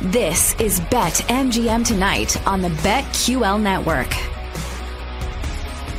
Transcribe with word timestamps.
This, 0.00 0.52
this 0.52 0.54
is 0.60 0.80
Bet 0.90 1.14
MGM 1.28 1.84
tonight 1.84 2.46
on 2.46 2.62
the 2.62 2.68
BetQL 2.68 3.60
network. 3.60 4.14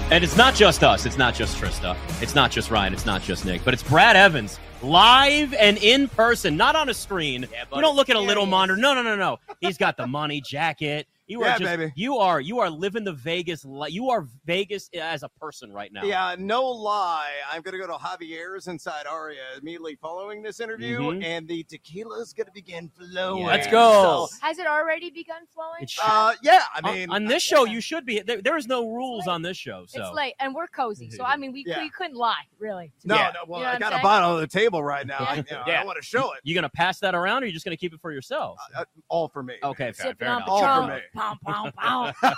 And 0.09 0.23
it's 0.23 0.37
not 0.37 0.55
just 0.55 0.83
us. 0.83 1.05
It's 1.05 1.17
not 1.17 1.33
just 1.35 1.57
Trista. 1.57 1.97
It's 2.21 2.33
not 2.33 2.49
just 2.49 2.71
Ryan. 2.71 2.93
It's 2.93 3.05
not 3.05 3.21
just 3.21 3.46
Nick. 3.46 3.63
But 3.65 3.73
it's 3.73 3.83
Brad 3.83 4.15
Evans 4.15 4.57
live 4.81 5.54
and 5.54 5.77
in 5.79 6.07
person, 6.07 6.55
not 6.55 6.75
on 6.75 6.88
a 6.88 6.93
screen. 6.93 7.46
Yeah, 7.51 7.65
you 7.75 7.81
don't 7.81 7.96
look 7.96 8.09
at 8.09 8.15
a 8.15 8.21
little 8.21 8.46
monitor. 8.46 8.79
No, 8.79 8.93
no, 8.93 9.04
no, 9.04 9.15
no. 9.17 9.39
He's 9.59 9.77
got 9.77 9.97
the 9.97 10.08
money 10.08 10.42
jacket. 10.42 11.08
You 11.29 11.43
are 11.43 11.46
Yeah, 11.46 11.57
just, 11.59 11.77
baby. 11.77 11.93
You 11.96 12.17
are 12.17 12.41
you 12.41 12.59
are 12.59 12.71
living 12.71 13.03
the 13.03 13.13
Vegas. 13.13 13.63
Li- 13.63 13.91
you 13.91 14.09
are 14.09 14.25
Vegas 14.46 14.89
as 14.99 15.21
a 15.21 15.29
person 15.29 15.71
right 15.71 15.93
now. 15.93 16.03
Yeah, 16.03 16.35
no 16.39 16.66
lie. 16.66 17.29
I'm 17.52 17.61
going 17.61 17.73
to 17.73 17.77
go 17.79 17.85
to 17.85 17.93
Javier's 18.03 18.66
inside 18.67 19.05
Aria 19.05 19.43
immediately 19.61 19.95
following 20.02 20.41
this 20.41 20.59
interview, 20.59 20.99
Mhm. 20.99 21.23
and 21.23 21.47
the 21.47 21.63
tequila 21.65 22.20
is 22.20 22.34
going 22.34 22.47
to 22.47 22.52
begin 22.52 22.89
flowing. 22.89 23.45
Let's 23.45 23.67
go. 23.67 24.27
So, 24.31 24.38
Has 24.41 24.57
it 24.57 24.65
already 24.65 25.11
begun 25.11 25.43
flowing? 25.53 25.88
Uh, 26.03 26.34
yeah, 26.41 26.63
I 26.73 26.81
mean, 26.91 27.11
on, 27.11 27.25
this 27.25 27.43
show, 27.43 27.65
you 27.65 27.79
should 27.79 28.07
be. 28.07 28.21
There, 28.21 28.41
there 28.41 28.57
is 28.57 28.65
no 28.65 28.89
rules 28.89 29.27
on 29.27 29.43
this 29.43 29.55
show. 29.55 29.85
So 29.87 30.01
It's 30.01 30.11
late, 30.15 30.34
and 30.39 30.55
we're 30.55 30.65
cozy. 30.67 31.11
So 31.11 31.23
I 31.23 31.37
mean, 31.37 31.51
we, 31.53 31.63
Yeah. 31.67 31.79
we 31.79 31.91
couldn't 31.91 32.15
lie, 32.17 32.41
really. 32.57 32.91
no, 33.05 33.13
Yeah. 33.15 33.31
no, 33.35 33.39
well, 33.45 33.59
You 33.59 33.65
know 33.65 33.70
I 33.70 33.73
what 33.73 33.84
I'm 33.84 33.89
got 33.91 33.99
a 33.99 34.01
bottle 34.01 34.31
on 34.31 34.39
the 34.41 34.48
table 34.48 34.84
right 34.84 35.05
now. 35.05 35.17
I, 35.20 35.35
you 35.35 35.43
know, 35.51 35.63
Yeah. 35.67 35.81
I 35.81 35.85
want 35.85 35.98
to 35.98 36.01
show 36.03 36.34
it. 36.34 36.39
you 36.43 36.55
gonna 36.55 36.70
pass 36.70 36.98
that 37.01 37.13
around, 37.13 37.43
or 37.43 37.45
you 37.45 37.51
just 37.51 37.65
gonna 37.65 37.77
keep 37.77 37.93
it 37.93 38.01
for 38.01 38.11
yourself? 38.11 38.57
Uh, 38.75 38.84
all 39.09 39.27
for 39.27 39.43
me. 39.43 39.57
Okay, 39.61 39.91
fair, 39.91 40.15
fair 40.15 40.27
enough. 40.29 40.43
All 40.48 40.81
for 40.87 40.87
me. 40.95 40.99
Pow, 41.19 41.37
pow, 41.45 41.69
pow. 41.77 42.13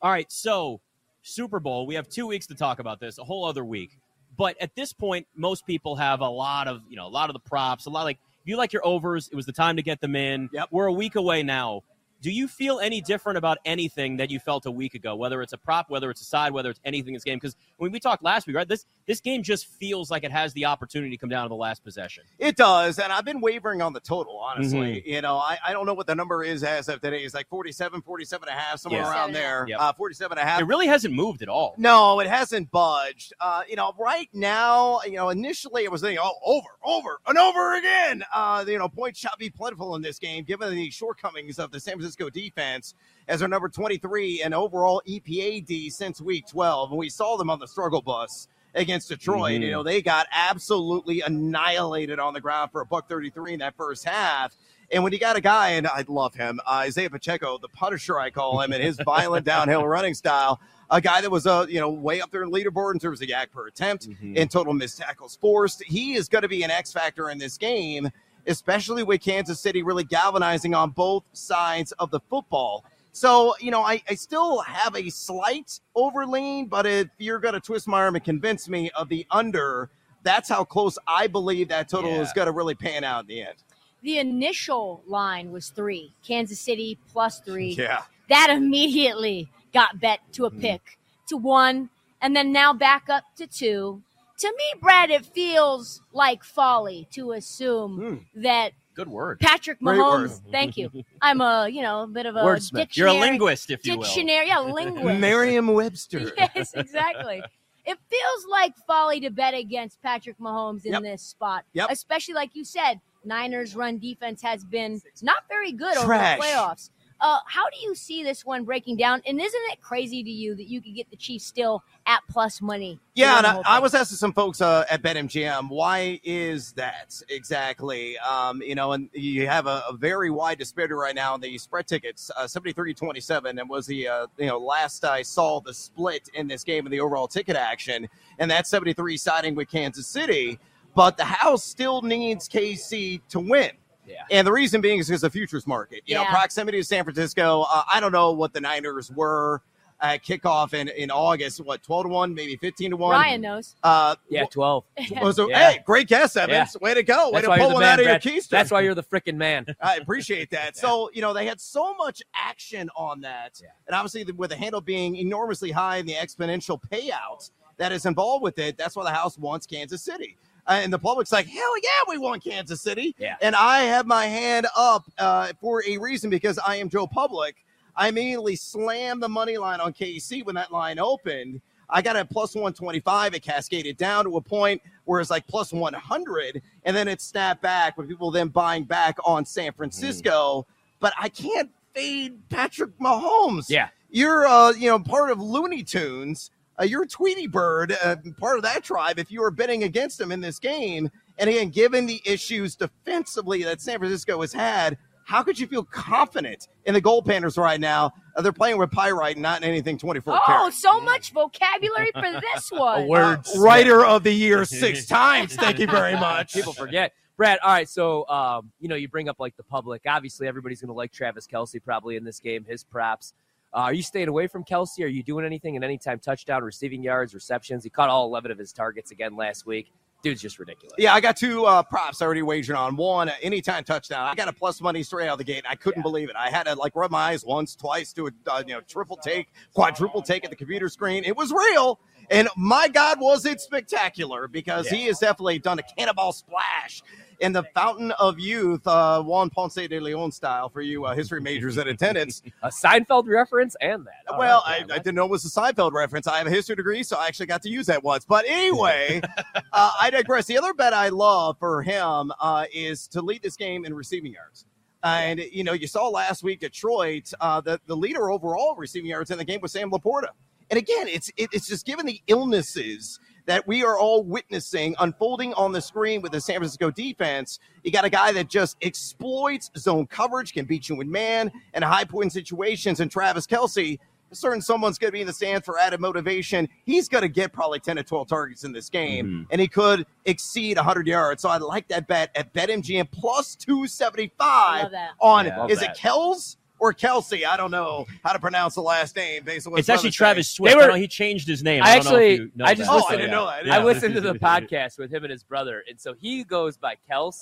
All 0.00 0.12
right, 0.12 0.30
so 0.30 0.80
Super 1.22 1.58
Bowl, 1.58 1.88
we 1.88 1.96
have 1.96 2.08
two 2.08 2.28
weeks 2.28 2.46
to 2.46 2.54
talk 2.54 2.78
about 2.78 3.00
this, 3.00 3.18
a 3.18 3.24
whole 3.24 3.44
other 3.44 3.64
week. 3.64 3.98
But 4.36 4.56
at 4.60 4.76
this 4.76 4.92
point, 4.92 5.26
most 5.34 5.66
people 5.66 5.96
have 5.96 6.20
a 6.20 6.28
lot 6.28 6.68
of, 6.68 6.82
you 6.88 6.94
know, 6.94 7.08
a 7.08 7.10
lot 7.10 7.30
of 7.30 7.34
the 7.34 7.40
props, 7.40 7.86
a 7.86 7.90
lot 7.90 8.04
like 8.04 8.18
if 8.40 8.46
you 8.46 8.56
like 8.56 8.72
your 8.72 8.86
overs, 8.86 9.28
it 9.28 9.34
was 9.34 9.44
the 9.44 9.52
time 9.52 9.74
to 9.74 9.82
get 9.82 10.00
them 10.00 10.14
in. 10.14 10.48
Yep. 10.52 10.68
We're 10.70 10.86
a 10.86 10.92
week 10.92 11.16
away 11.16 11.42
now. 11.42 11.82
Do 12.20 12.30
you 12.30 12.48
feel 12.48 12.80
any 12.80 13.00
different 13.00 13.38
about 13.38 13.58
anything 13.64 14.16
that 14.16 14.30
you 14.30 14.40
felt 14.40 14.66
a 14.66 14.70
week 14.70 14.94
ago, 14.94 15.14
whether 15.14 15.40
it's 15.40 15.52
a 15.52 15.58
prop, 15.58 15.88
whether 15.88 16.10
it's 16.10 16.20
a 16.20 16.24
side, 16.24 16.52
whether 16.52 16.70
it's 16.70 16.80
anything 16.84 17.08
in 17.08 17.14
this 17.14 17.24
game? 17.24 17.36
Because 17.36 17.54
when 17.76 17.92
we 17.92 18.00
talked 18.00 18.24
last 18.24 18.46
week, 18.46 18.56
right, 18.56 18.66
this 18.68 18.86
this 19.06 19.20
game 19.20 19.42
just 19.42 19.66
feels 19.66 20.10
like 20.10 20.24
it 20.24 20.32
has 20.32 20.52
the 20.52 20.64
opportunity 20.66 21.10
to 21.10 21.16
come 21.16 21.28
down 21.30 21.44
to 21.44 21.48
the 21.48 21.54
last 21.54 21.84
possession. 21.84 22.24
It 22.38 22.56
does, 22.56 22.98
and 22.98 23.12
I've 23.12 23.24
been 23.24 23.40
wavering 23.40 23.82
on 23.82 23.92
the 23.92 24.00
total, 24.00 24.36
honestly. 24.38 24.96
Mm-hmm. 24.96 25.08
You 25.08 25.22
know, 25.22 25.36
I, 25.36 25.58
I 25.66 25.72
don't 25.72 25.86
know 25.86 25.94
what 25.94 26.06
the 26.08 26.14
number 26.14 26.42
is 26.42 26.64
as 26.64 26.88
of 26.88 27.00
today. 27.00 27.20
It's 27.22 27.34
like 27.34 27.48
47, 27.48 28.02
47 28.02 28.48
and 28.48 28.56
a 28.56 28.60
half, 28.60 28.80
somewhere 28.80 29.02
Yeah. 29.02 29.10
around 29.12 29.32
there. 29.32 29.66
Yep. 29.68 29.80
Uh, 29.80 29.92
47 29.92 30.38
and 30.38 30.46
a 30.46 30.50
half. 30.50 30.60
It 30.60 30.64
really 30.64 30.88
hasn't 30.88 31.14
moved 31.14 31.42
at 31.42 31.48
all. 31.48 31.74
No, 31.78 32.18
it 32.20 32.26
hasn't 32.26 32.70
budged. 32.70 33.32
Uh, 33.40 33.62
you 33.68 33.76
know, 33.76 33.92
right 33.98 34.28
now, 34.32 35.00
you 35.06 35.12
know, 35.12 35.28
initially 35.28 35.84
it 35.84 35.92
was 35.92 36.00
thinking, 36.00 36.18
oh, 36.20 36.34
over, 36.44 36.66
over, 36.84 37.20
and 37.28 37.38
over 37.38 37.76
again. 37.76 38.24
Uh, 38.34 38.64
you 38.66 38.78
know, 38.78 38.88
points 38.88 39.18
shall 39.20 39.36
be 39.38 39.50
plentiful 39.50 39.94
in 39.94 40.02
this 40.02 40.18
game, 40.18 40.42
given 40.44 40.74
the 40.74 40.90
shortcomings 40.90 41.58
of 41.60 41.70
the 41.70 41.78
San 41.78 41.92
Francisco 41.94 42.07
defense 42.16 42.94
as 43.28 43.42
our 43.42 43.48
number 43.48 43.68
23 43.68 44.42
and 44.42 44.54
overall 44.54 45.02
EPA 45.06 45.66
D 45.66 45.90
since 45.90 46.20
week 46.20 46.46
12. 46.46 46.90
And 46.90 46.98
we 46.98 47.08
saw 47.08 47.36
them 47.36 47.50
on 47.50 47.58
the 47.58 47.68
struggle 47.68 48.02
bus 48.02 48.48
against 48.74 49.08
Detroit. 49.08 49.60
Mhm. 49.60 49.64
You 49.64 49.70
know, 49.72 49.82
they 49.82 50.02
got 50.02 50.26
absolutely 50.32 51.20
annihilated 51.22 52.18
on 52.18 52.34
the 52.34 52.40
ground 52.40 52.70
for 52.70 52.80
a 52.80 52.86
buck 52.86 53.08
33 53.08 53.54
in 53.54 53.60
that 53.60 53.74
first 53.76 54.04
half. 54.04 54.54
And 54.90 55.02
when 55.02 55.12
you 55.12 55.18
got 55.18 55.36
a 55.36 55.40
guy, 55.42 55.70
and 55.70 55.86
I 55.86 56.04
love 56.08 56.34
him, 56.34 56.60
uh, 56.66 56.70
Isaiah 56.86 57.10
Pacheco, 57.10 57.58
the 57.58 57.68
Punisher, 57.68 58.18
I 58.18 58.30
call 58.30 58.60
him, 58.62 58.72
and 58.72 58.82
his 58.82 58.96
violent 59.04 59.44
downhill 59.44 59.86
running 59.86 60.14
style, 60.14 60.60
a 60.90 61.00
guy 61.00 61.20
that 61.20 61.30
was, 61.30 61.46
uh, 61.46 61.66
you 61.68 61.78
know, 61.78 61.90
way 61.90 62.22
up 62.22 62.30
there 62.30 62.42
in 62.42 62.50
leaderboard 62.50 62.94
in 62.94 62.98
terms 62.98 63.20
of 63.20 63.28
YAC 63.28 63.50
per 63.50 63.66
attempt 63.66 64.08
Mhm. 64.08 64.38
and 64.40 64.50
total 64.50 64.72
missed 64.72 64.96
tackles 64.96 65.36
forced. 65.36 65.82
He 65.84 66.14
is 66.14 66.28
going 66.30 66.40
to 66.42 66.48
be 66.48 66.62
an 66.62 66.70
X 66.70 66.90
factor 66.92 67.28
in 67.28 67.36
this 67.36 67.58
game, 67.58 68.08
especially 68.46 69.02
with 69.02 69.20
Kansas 69.20 69.60
City 69.60 69.82
really 69.82 70.04
galvanizing 70.04 70.74
on 70.74 70.90
both 70.90 71.24
sides 71.32 71.92
of 71.92 72.10
the 72.10 72.20
football. 72.20 72.84
So, 73.12 73.54
you 73.58 73.70
know, 73.70 73.82
I, 73.82 74.02
I 74.08 74.14
still 74.14 74.60
have 74.60 74.94
a 74.94 75.10
slight 75.10 75.80
overlean, 75.96 76.68
but 76.68 76.86
if 76.86 77.08
you're 77.18 77.40
going 77.40 77.54
to 77.54 77.60
twist 77.60 77.88
my 77.88 78.00
arm 78.00 78.14
and 78.14 78.24
convince 78.24 78.68
me 78.68 78.90
of 78.90 79.08
the 79.08 79.26
under, 79.30 79.90
that's 80.22 80.48
how 80.48 80.62
close 80.64 80.98
I 81.06 81.26
believe 81.26 81.68
that 81.68 81.88
total 81.88 82.10
Yeah. 82.12 82.20
is 82.20 82.32
going 82.32 82.46
to 82.46 82.52
really 82.52 82.74
pan 82.74 83.04
out 83.04 83.22
in 83.22 83.26
the 83.28 83.42
end. 83.42 83.56
the 84.02 84.18
initial 84.18 85.02
line 85.08 85.50
was 85.50 85.70
three. 85.70 86.12
Kansas 86.24 86.60
City 86.60 86.96
plus 87.12 87.40
three. 87.40 87.74
Yeah. 87.78 88.02
That 88.28 88.48
immediately 88.50 89.48
got 89.74 89.98
bet 90.00 90.20
to 90.34 90.44
a 90.46 90.50
hmm. 90.50 90.60
pick 90.60 90.98
to 91.26 91.36
one, 91.36 91.90
and 92.20 92.36
then 92.36 92.52
now 92.52 92.72
back 92.72 93.08
up 93.08 93.24
to 93.36 93.46
two. 93.48 94.02
To 94.38 94.48
me, 94.48 94.80
Brad, 94.80 95.10
it 95.10 95.26
feels 95.26 96.00
like 96.12 96.44
folly 96.44 97.08
to 97.12 97.32
assume 97.32 97.96
hmm. 98.34 98.42
that 98.42 98.72
Good 98.94 99.08
word. 99.08 99.38
Patrick 99.38 99.78
Great 99.80 99.98
word. 99.98 100.30
Mahomes. 100.30 100.40
Thank 100.50 100.76
you. 100.76 100.90
I'm 101.22 101.40
a 101.40 101.68
you 101.68 101.82
know 101.82 102.02
a 102.02 102.06
bit 102.08 102.26
of 102.26 102.34
a 102.34 102.40
Wordsmith. 102.40 102.76
dictionary. 102.78 103.12
You're 103.12 103.18
a 103.18 103.20
linguist, 103.20 103.70
if 103.70 103.86
you 103.86 103.96
will. 103.96 104.02
Dictionary, 104.02 104.48
yeah, 104.48 104.58
linguist. 104.58 105.20
Merriam 105.20 105.68
Webster. 105.68 106.32
yes, 106.36 106.72
exactly. 106.74 107.40
It 107.84 107.96
feels 108.10 108.46
like 108.50 108.76
folly 108.86 109.20
to 109.20 109.30
bet 109.30 109.54
against 109.54 110.02
Patrick 110.02 110.38
Mahomes 110.38 110.84
in 110.84 110.92
Yep. 110.92 111.02
this 111.02 111.22
spot. 111.22 111.64
Yep. 111.74 111.90
Especially 111.90 112.34
like 112.34 112.50
you 112.54 112.64
said, 112.64 113.00
Niners 113.24 113.76
run 113.76 113.98
defense 113.98 114.42
has 114.42 114.64
been 114.64 115.00
not 115.22 115.44
very 115.48 115.72
good 115.72 115.96
over 115.96 116.12
the 116.12 116.38
playoffs. 116.40 116.90
Uh, 117.20 117.38
how 117.46 117.68
do 117.70 117.80
you 117.80 117.94
see 117.94 118.22
this 118.22 118.44
one 118.46 118.64
breaking 118.64 118.96
down? 118.96 119.20
And 119.26 119.40
isn't 119.40 119.62
it 119.72 119.80
crazy 119.80 120.22
to 120.22 120.30
you 120.30 120.54
that 120.54 120.68
you 120.68 120.80
could 120.80 120.94
get 120.94 121.10
the 121.10 121.16
Chiefs 121.16 121.44
still 121.44 121.82
at 122.06 122.20
plus 122.28 122.62
money? 122.62 123.00
Yeah, 123.14 123.38
and 123.38 123.46
I, 123.46 123.60
I 123.66 123.78
was 123.80 123.94
asking 123.94 124.18
some 124.18 124.32
folks 124.32 124.60
uh, 124.60 124.84
at 124.88 125.02
BetMGM, 125.02 125.68
why 125.68 126.20
is 126.22 126.72
that 126.72 127.20
exactly? 127.28 128.16
Um, 128.18 128.62
you 128.62 128.76
know, 128.76 128.92
and 128.92 129.10
you 129.12 129.48
have 129.48 129.66
a, 129.66 129.82
a 129.88 129.96
very 129.96 130.30
wide 130.30 130.58
disparity 130.58 130.94
right 130.94 131.14
now 131.14 131.34
in 131.34 131.40
the 131.40 131.58
spread 131.58 131.88
tickets, 131.88 132.30
uh, 132.36 132.44
73-27, 132.44 133.60
and 133.60 133.68
was 133.68 133.86
the, 133.86 134.06
uh, 134.06 134.26
you 134.36 134.46
know, 134.46 134.58
last 134.58 135.04
I 135.04 135.22
saw 135.22 135.60
the 135.60 135.74
split 135.74 136.28
in 136.34 136.46
this 136.46 136.62
game 136.62 136.86
in 136.86 136.92
the 136.92 137.00
overall 137.00 137.26
ticket 137.26 137.56
action, 137.56 138.08
and 138.38 138.48
that's 138.48 138.70
73 138.70 139.16
siding 139.16 139.54
with 139.56 139.68
Kansas 139.68 140.06
City, 140.06 140.58
but 140.94 141.16
the 141.16 141.24
house 141.24 141.64
still 141.64 142.00
needs 142.02 142.48
KC 142.48 143.20
to 143.30 143.40
win. 143.40 143.70
Yeah. 144.08 144.24
And 144.30 144.46
the 144.46 144.52
reason 144.52 144.80
being 144.80 144.98
is 144.98 145.08
because 145.08 145.20
the 145.22 145.30
futures 145.30 145.66
market. 145.66 146.02
You 146.06 146.14
know, 146.14 146.24
proximity 146.24 146.78
to 146.78 146.84
San 146.84 147.04
Francisco. 147.04 147.66
Uh, 147.70 147.82
I 147.92 148.00
don't 148.00 148.12
know 148.12 148.32
what 148.32 148.52
the 148.52 148.60
Niners 148.60 149.10
were 149.12 149.62
at 150.00 150.22
kickoff 150.24 150.74
in, 150.74 150.88
in 150.88 151.10
August. 151.10 151.60
What, 151.60 151.82
12 151.82 152.04
to 152.04 152.08
1, 152.08 152.34
maybe 152.34 152.56
15 152.56 152.90
to 152.90 152.96
1? 152.96 153.10
Ryan 153.10 153.40
knows. 153.40 153.74
Uh, 153.82 154.14
Yeah, 154.28 154.44
12. 154.44 154.84
well, 155.20 155.32
so, 155.32 155.48
Yeah. 155.48 155.72
Hey, 155.72 155.80
great 155.84 156.06
guess, 156.08 156.36
Evans. 156.36 156.76
Way 156.80 156.94
to 156.94 157.02
go. 157.02 157.26
Way 157.26 157.32
That's 157.32 157.44
to 157.44 157.48
why 157.50 157.56
pull 157.58 157.64
you're 157.64 157.68
the 157.70 157.74
one 157.74 157.82
man, 157.82 157.92
out 157.94 158.00
of 158.00 158.06
your 158.06 158.34
keister. 158.34 158.48
That's 158.48 158.70
why 158.70 158.80
you're 158.82 158.94
the 158.94 159.02
freaking 159.02 159.36
man. 159.36 159.66
I 159.80 159.96
appreciate 159.96 160.50
that. 160.50 160.76
So, 160.76 161.10
you 161.12 161.20
know, 161.20 161.32
they 161.32 161.46
had 161.46 161.60
so 161.60 161.94
much 161.94 162.22
action 162.34 162.88
on 162.96 163.20
that. 163.22 163.60
Yeah. 163.60 163.68
And 163.86 163.96
obviously, 163.96 164.24
the- 164.24 164.34
with 164.34 164.50
the 164.50 164.56
handle 164.56 164.80
being 164.80 165.16
enormously 165.16 165.70
high 165.72 165.96
and 165.98 166.08
the 166.08 166.14
exponential 166.14 166.80
payout 166.80 167.50
that 167.76 167.90
is 167.92 168.06
involved 168.06 168.42
with 168.44 168.58
it, 168.58 168.76
that's 168.78 168.94
why 168.94 169.04
the 169.04 169.10
House 169.10 169.36
wants 169.36 169.66
Kansas 169.66 170.02
City. 170.02 170.36
Uh, 170.68 170.80
and 170.82 170.92
the 170.92 170.98
public's 170.98 171.32
like, 171.32 171.46
hell 171.46 171.78
yeah, 171.82 171.88
we 172.08 172.18
want 172.18 172.44
Kansas 172.44 172.82
City. 172.82 173.14
Yeah. 173.18 173.36
And 173.40 173.56
I 173.56 173.80
have 173.80 174.06
my 174.06 174.26
hand 174.26 174.66
up 174.76 175.04
uh, 175.18 175.52
for 175.60 175.82
a 175.88 175.96
reason 175.96 176.28
because 176.28 176.58
I 176.58 176.76
am 176.76 176.90
Joe 176.90 177.06
Public. 177.06 177.56
I 177.96 178.08
immediately 178.08 178.54
slammed 178.54 179.22
the 179.22 179.28
money 179.28 179.56
line 179.56 179.80
on 179.80 179.92
KC 179.94 180.44
when 180.44 180.54
that 180.56 180.70
line 180.70 180.98
opened. 180.98 181.62
I 181.90 182.02
got 182.02 182.16
at 182.16 182.28
plus 182.30 182.54
125. 182.54 183.34
It 183.34 183.40
cascaded 183.40 183.96
down 183.96 184.24
to 184.26 184.36
a 184.36 184.40
point 184.42 184.82
where 185.04 185.20
it's 185.20 185.30
like 185.30 185.46
plus 185.46 185.72
100, 185.72 186.62
and 186.84 186.94
then 186.94 187.08
it 187.08 187.22
snapped 187.22 187.62
back 187.62 187.96
with 187.96 188.08
people 188.08 188.30
then 188.30 188.48
buying 188.48 188.84
back 188.84 189.16
on 189.24 189.46
San 189.46 189.72
Francisco. 189.72 190.66
But 191.00 191.14
I 191.18 191.30
can't 191.30 191.70
fade 191.94 192.46
Patrick 192.50 192.96
Mahomes. 192.98 193.66
Yeah. 193.70 193.88
You're, 194.10 194.46
uh, 194.46 194.72
you 194.72 194.90
know, 194.90 194.98
part 194.98 195.30
of 195.30 195.40
Looney 195.40 195.82
Tunes. 195.82 196.50
Uh, 196.80 196.84
you're 196.84 197.02
a 197.02 197.06
Tweety 197.08 197.46
Bird, 197.46 197.96
uh, 198.04 198.16
part 198.38 198.56
of 198.56 198.62
that 198.62 198.84
tribe. 198.84 199.18
If 199.18 199.30
you 199.30 199.40
were 199.40 199.50
betting 199.50 199.82
against 199.82 200.20
him 200.20 200.30
in 200.32 200.40
this 200.40 200.58
game, 200.58 201.10
and 201.38 201.50
again, 201.50 201.70
given 201.70 202.06
the 202.06 202.20
issues 202.24 202.76
defensively 202.76 203.62
that 203.64 203.80
San 203.80 203.98
Francisco 203.98 204.40
has 204.40 204.52
had, 204.52 204.96
how 205.24 205.42
could 205.42 205.58
you 205.58 205.66
feel 205.66 205.84
confident 205.84 206.68
in 206.86 206.94
the 206.94 207.02
goaltenders 207.02 207.58
right 207.58 207.78
now? 207.80 208.12
Uh, 208.36 208.42
they're 208.42 208.52
playing 208.52 208.78
with 208.78 208.90
pyrite, 208.90 209.36
not 209.36 209.62
anything 209.62 209.98
24 209.98 210.34
Oh, 210.34 210.40
karat. 210.46 210.72
so 210.72 211.00
much 211.00 211.32
vocabulary 211.32 212.10
for 212.14 212.40
this 212.40 212.68
one. 212.70 213.02
A 213.02 213.06
word. 213.06 213.40
Uh, 213.56 213.60
writer 213.60 214.04
of 214.04 214.22
the 214.22 214.32
year 214.32 214.64
six 214.64 215.04
times. 215.06 215.54
Thank 215.54 215.78
you 215.80 215.86
very 215.86 216.14
much. 216.20 216.54
People 216.54 216.72
forget. 216.72 217.12
Brad, 217.36 217.58
all 217.62 217.70
right, 217.70 217.88
so 217.88 218.26
um, 218.28 218.72
you 218.80 218.88
know, 218.88 218.96
you 218.96 219.06
bring 219.06 219.28
up 219.28 219.38
like 219.38 219.56
the 219.56 219.62
public. 219.62 220.02
Obviously, 220.08 220.48
everybody's 220.48 220.80
going 220.80 220.88
to 220.88 220.94
like 220.94 221.12
Travis 221.12 221.46
Kelce 221.46 221.80
probably 221.82 222.16
in 222.16 222.24
this 222.24 222.40
game. 222.40 222.64
His 222.64 222.82
props. 222.82 223.32
Uh, 223.72 223.78
are 223.78 223.92
you 223.92 224.02
staying 224.02 224.28
away 224.28 224.46
from 224.46 224.64
Kelce? 224.64 225.04
Are 225.04 225.08
you 225.08 225.22
doing 225.22 225.44
anything 225.44 225.74
in 225.74 225.84
anytime 225.84 226.18
touchdown, 226.18 226.62
receiving 226.62 227.02
yards, 227.02 227.34
receptions? 227.34 227.84
He 227.84 227.90
caught 227.90 228.08
all 228.08 228.26
11 228.26 228.50
of 228.50 228.58
his 228.58 228.72
targets 228.72 229.10
again 229.10 229.36
last 229.36 229.66
week. 229.66 229.92
Dude's 230.22 230.42
just 230.42 230.58
ridiculous. 230.58 230.96
Yeah, 230.98 231.14
I 231.14 231.20
got 231.20 231.36
two 231.36 231.64
uh, 231.64 231.82
props 231.84 232.20
already 232.22 232.42
wagered 232.42 232.74
on. 232.74 232.96
One, 232.96 233.30
anytime 233.40 233.84
touchdown. 233.84 234.26
I 234.26 234.34
got 234.34 234.48
a 234.48 234.52
plus 234.52 234.80
money 234.80 235.04
straight 235.04 235.28
out 235.28 235.32
of 235.32 235.38
the 235.38 235.44
gate. 235.44 235.64
I 235.68 235.76
couldn't 235.76 236.02
believe 236.02 236.28
it. 236.28 236.34
I 236.36 236.50
had 236.50 236.64
to 236.64 236.74
like 236.74 236.96
rub 236.96 237.12
my 237.12 237.30
eyes 237.30 237.44
once, 237.44 237.76
twice, 237.76 238.12
do 238.12 238.26
a 238.26 238.30
uh, 238.50 238.64
you 238.66 238.74
know 238.74 238.80
triple 238.80 239.16
take, 239.16 239.48
quadruple 239.74 240.22
take 240.22 240.44
at 240.44 240.50
the 240.50 240.56
computer 240.56 240.88
screen. 240.88 241.22
It 241.22 241.36
was 241.36 241.52
real, 241.52 242.00
and 242.30 242.48
my 242.56 242.88
God, 242.88 243.20
was 243.20 243.46
it 243.46 243.60
spectacular 243.60 244.48
because 244.48 244.88
he 244.88 245.06
has 245.06 245.20
definitely 245.20 245.60
done 245.60 245.78
a 245.78 245.82
cannonball 245.82 246.32
splash 246.32 247.02
in 247.40 247.52
the 247.52 247.62
fountain 247.74 248.10
of 248.12 248.38
youth, 248.38 248.86
uh, 248.86 249.22
Juan 249.22 249.50
Ponce 249.50 249.74
de 249.74 250.00
Leon 250.00 250.32
style 250.32 250.68
for 250.68 250.80
you 250.80 251.04
uh, 251.04 251.14
history 251.14 251.40
majors 251.40 251.76
in 251.76 251.88
attendance. 251.88 252.42
A 252.62 252.68
Seinfeld 252.68 253.26
reference 253.26 253.76
and 253.80 254.06
that. 254.06 254.32
All 254.32 254.38
well, 254.38 254.62
right, 254.66 254.84
I, 254.90 254.94
I 254.94 254.98
didn't 254.98 255.14
know 255.14 255.24
it 255.24 255.30
was 255.30 255.44
a 255.44 255.48
Seinfeld 255.48 255.92
reference. 255.92 256.26
I 256.26 256.38
have 256.38 256.46
a 256.46 256.50
history 256.50 256.76
degree, 256.76 257.02
so 257.02 257.16
I 257.16 257.26
actually 257.26 257.46
got 257.46 257.62
to 257.62 257.68
use 257.68 257.86
that 257.86 258.02
once. 258.02 258.24
But 258.24 258.44
anyway, 258.46 259.20
uh, 259.72 259.92
I 260.00 260.10
digress. 260.10 260.46
The 260.46 260.58
other 260.58 260.74
bet 260.74 260.92
I 260.92 261.08
love 261.08 261.58
for 261.58 261.82
him 261.82 262.32
uh, 262.40 262.66
is 262.72 263.06
to 263.08 263.22
lead 263.22 263.42
this 263.42 263.56
game 263.56 263.84
in 263.84 263.94
receiving 263.94 264.32
yards. 264.32 264.66
And 265.02 265.38
you 265.38 265.62
know, 265.62 265.72
you 265.72 265.86
saw 265.86 266.08
last 266.08 266.42
week 266.42 266.60
Detroit, 266.60 267.32
uh, 267.40 267.60
the 267.60 267.80
the 267.86 267.96
leader 267.96 268.30
overall 268.30 268.74
receiving 268.76 269.10
yards 269.10 269.30
in 269.30 269.38
the 269.38 269.44
game 269.44 269.60
was 269.60 269.72
Sam 269.72 269.90
LaPorta. 269.90 270.30
And 270.70 270.78
again, 270.78 271.08
it's 271.08 271.30
it, 271.36 271.50
it's 271.52 271.68
just 271.68 271.86
given 271.86 272.04
the 272.04 272.20
illnesses 272.26 273.20
that 273.48 273.66
we 273.66 273.82
are 273.82 273.98
all 273.98 274.22
witnessing 274.22 274.94
unfolding 275.00 275.54
on 275.54 275.72
the 275.72 275.80
screen 275.80 276.20
with 276.20 276.32
the 276.32 276.40
San 276.40 276.56
Francisco 276.56 276.90
defense. 276.90 277.58
You 277.82 277.90
got 277.90 278.04
a 278.04 278.10
guy 278.10 278.30
that 278.32 278.48
just 278.48 278.76
exploits 278.82 279.70
zone 279.76 280.06
coverage, 280.06 280.52
can 280.52 280.66
beat 280.66 280.90
you 280.90 281.00
in 281.00 281.10
man 281.10 281.50
and 281.72 281.82
high 281.82 282.04
point 282.04 282.30
situations. 282.32 283.00
And 283.00 283.10
Travis 283.10 283.46
Kelce, 283.46 283.98
certain 284.32 284.60
someone's 284.60 284.98
going 284.98 285.08
to 285.08 285.12
be 285.12 285.22
in 285.22 285.26
the 285.26 285.32
stands 285.32 285.64
for 285.64 285.78
added 285.78 285.98
motivation. 285.98 286.68
He's 286.84 287.08
going 287.08 287.22
to 287.22 287.28
get 287.28 287.50
probably 287.50 287.80
10 287.80 287.96
to 287.96 288.02
12 288.02 288.28
targets 288.28 288.64
in 288.64 288.72
this 288.72 288.90
game, 288.90 289.26
Mhm. 289.26 289.46
and 289.50 289.60
he 289.62 289.66
could 289.66 290.04
exceed 290.26 290.76
100 290.76 291.06
yards. 291.06 291.40
So 291.40 291.48
I 291.48 291.56
like 291.56 291.88
that 291.88 292.06
bet 292.06 292.30
at 292.34 292.52
BetMGM 292.52 293.08
plus 293.10 293.56
275 293.56 294.92
on 295.20 295.46
Yeah. 295.46 295.52
is 295.54 295.58
Love 295.58 295.70
it 295.70 295.80
that. 295.80 295.96
Kells 295.96 296.58
or 296.78 296.92
Kelsey? 296.92 297.44
I 297.44 297.56
don't 297.56 297.70
know 297.70 298.06
how 298.24 298.32
to 298.32 298.38
pronounce 298.38 298.74
the 298.76 298.80
last 298.82 299.16
name 299.16 299.44
based 299.44 299.66
on 299.66 299.72
what 299.72 299.80
It's 299.80 299.88
actually 299.88 300.10
Travis 300.10 300.48
says. 300.48 300.54
Swift. 300.56 300.76
They 300.76 300.80
were- 300.82 300.88
know 300.88 300.94
he 300.96 301.08
changed 301.08 301.46
his 301.48 301.62
name. 301.62 301.82
I 301.82 301.92
I, 301.92 301.98
don't 301.98 302.04
know 302.12 302.16
if 302.18 302.22
actually- 302.32 302.34
you 302.36 302.52
know 302.54 302.64
I 302.64 302.74
just 302.74 302.90
that. 302.90 302.92
Oh, 302.92 302.96
I 302.96 303.00
listened- 303.00 303.18
didn't 303.18 303.30
know 303.30 303.46
that. 303.46 303.70
I 303.70 303.84
listened 303.84 304.14
to 304.14 304.20
the 304.20 304.34
podcast 304.38 304.98
with 304.98 305.12
him 305.12 305.24
and 305.24 305.30
his 305.30 305.42
brother, 305.44 305.84
and 305.88 306.00
so 306.00 306.14
he 306.14 306.44
goes 306.44 306.76
by 306.76 306.96
Kels, 307.10 307.40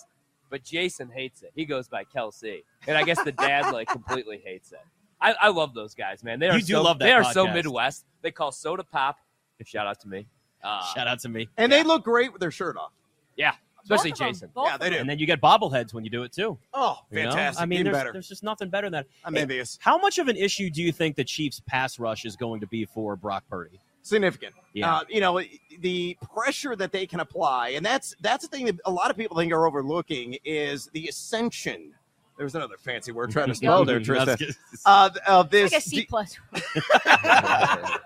but 0.50 0.62
Jason 0.64 1.10
hates 1.10 1.42
it. 1.42 1.52
He 1.54 1.64
goes 1.64 1.88
by 1.88 2.04
Kelsey, 2.04 2.64
and 2.86 2.96
I 2.96 3.02
guess 3.04 3.22
the 3.22 3.32
dad 3.32 3.70
like 3.72 3.88
completely 3.88 4.40
hates 4.44 4.72
it. 4.72 4.80
I, 5.20 5.34
I 5.40 5.48
love 5.48 5.72
those 5.74 5.94
guys, 5.94 6.22
man. 6.22 6.38
They 6.38 6.48
are 6.48 6.56
You 6.58 6.62
do 6.64 6.72
so, 6.74 6.82
love 6.82 6.98
that 6.98 7.06
They 7.06 7.12
are 7.12 7.24
so. 7.24 7.46
Midwest. 7.46 8.04
They 8.22 8.30
call 8.30 8.52
soda 8.52 8.84
pop. 8.84 9.16
Shout 9.64 9.86
out 9.86 9.98
to 10.00 10.08
me. 10.08 10.26
Uh, 10.62 10.84
Shout 10.94 11.08
out 11.08 11.20
to 11.20 11.28
me. 11.30 11.48
And 11.56 11.72
they 11.72 11.82
look 11.82 12.04
great 12.04 12.32
with 12.32 12.40
their 12.40 12.50
shirt 12.50 12.76
off. 12.76 12.92
yeah, 13.36 13.54
especially 13.86 14.10
Both 14.10 14.20
of 14.20 14.26
'em. 14.26 14.32
Jason. 14.34 14.50
Both 14.54 14.66
Yeah, 14.66 14.74
of 14.74 14.80
they 14.80 14.86
'em. 14.88 14.92
do. 14.92 14.98
And 14.98 15.10
then 15.10 15.18
you 15.18 15.26
get 15.26 15.40
bobbleheads 15.40 15.94
when 15.94 16.04
you 16.04 16.10
do 16.10 16.22
it 16.24 16.32
too. 16.32 16.58
Oh, 16.74 16.98
you 17.10 17.22
know? 17.22 17.30
fantastic. 17.30 17.62
I 17.62 17.66
mean, 17.66 17.80
Even 17.80 17.92
there's, 17.92 17.96
better. 18.02 18.12
there's 18.12 18.28
just 18.28 18.42
nothing 18.42 18.68
better 18.68 18.86
than 18.86 18.92
that. 18.92 19.06
I'm 19.24 19.34
Hey, 19.34 19.42
envious. 19.42 19.78
How 19.80 19.96
much 19.98 20.18
of 20.18 20.28
an 20.28 20.36
issue 20.36 20.70
do 20.70 20.82
you 20.82 20.92
think 20.92 21.16
the 21.16 21.24
Chiefs' 21.24 21.60
pass 21.66 21.98
rush 21.98 22.24
is 22.24 22.36
going 22.36 22.60
to 22.60 22.66
be 22.66 22.84
for 22.84 23.16
Brock 23.16 23.44
Purdy? 23.48 23.80
significant. 24.02 24.54
Yeah. 24.72 24.98
Uh, 24.98 25.04
you 25.08 25.20
know, 25.20 25.40
the 25.80 26.16
pressure 26.32 26.76
that 26.76 26.92
they 26.92 27.06
can 27.08 27.18
apply, 27.18 27.70
and 27.70 27.84
that's 27.84 28.14
that's 28.20 28.46
the 28.46 28.56
thing 28.56 28.66
that 28.66 28.76
a 28.84 28.90
lot 28.90 29.10
of 29.10 29.16
people 29.16 29.36
think 29.36 29.52
are 29.52 29.66
overlooking 29.66 30.38
is 30.44 30.86
the 30.92 31.08
ascension. 31.08 31.92
There's 32.36 32.54
another 32.54 32.76
fancy 32.78 33.12
word 33.12 33.30
trying 33.30 33.48
to 33.48 33.54
spell 33.56 33.84
there, 33.84 34.00
Tristan. 34.00 34.36
Uh, 34.84 35.10
of 35.26 35.50
this. 35.50 35.72
Like 35.72 35.80
a 35.80 35.84
C 35.84 36.04
plus. 36.06 36.36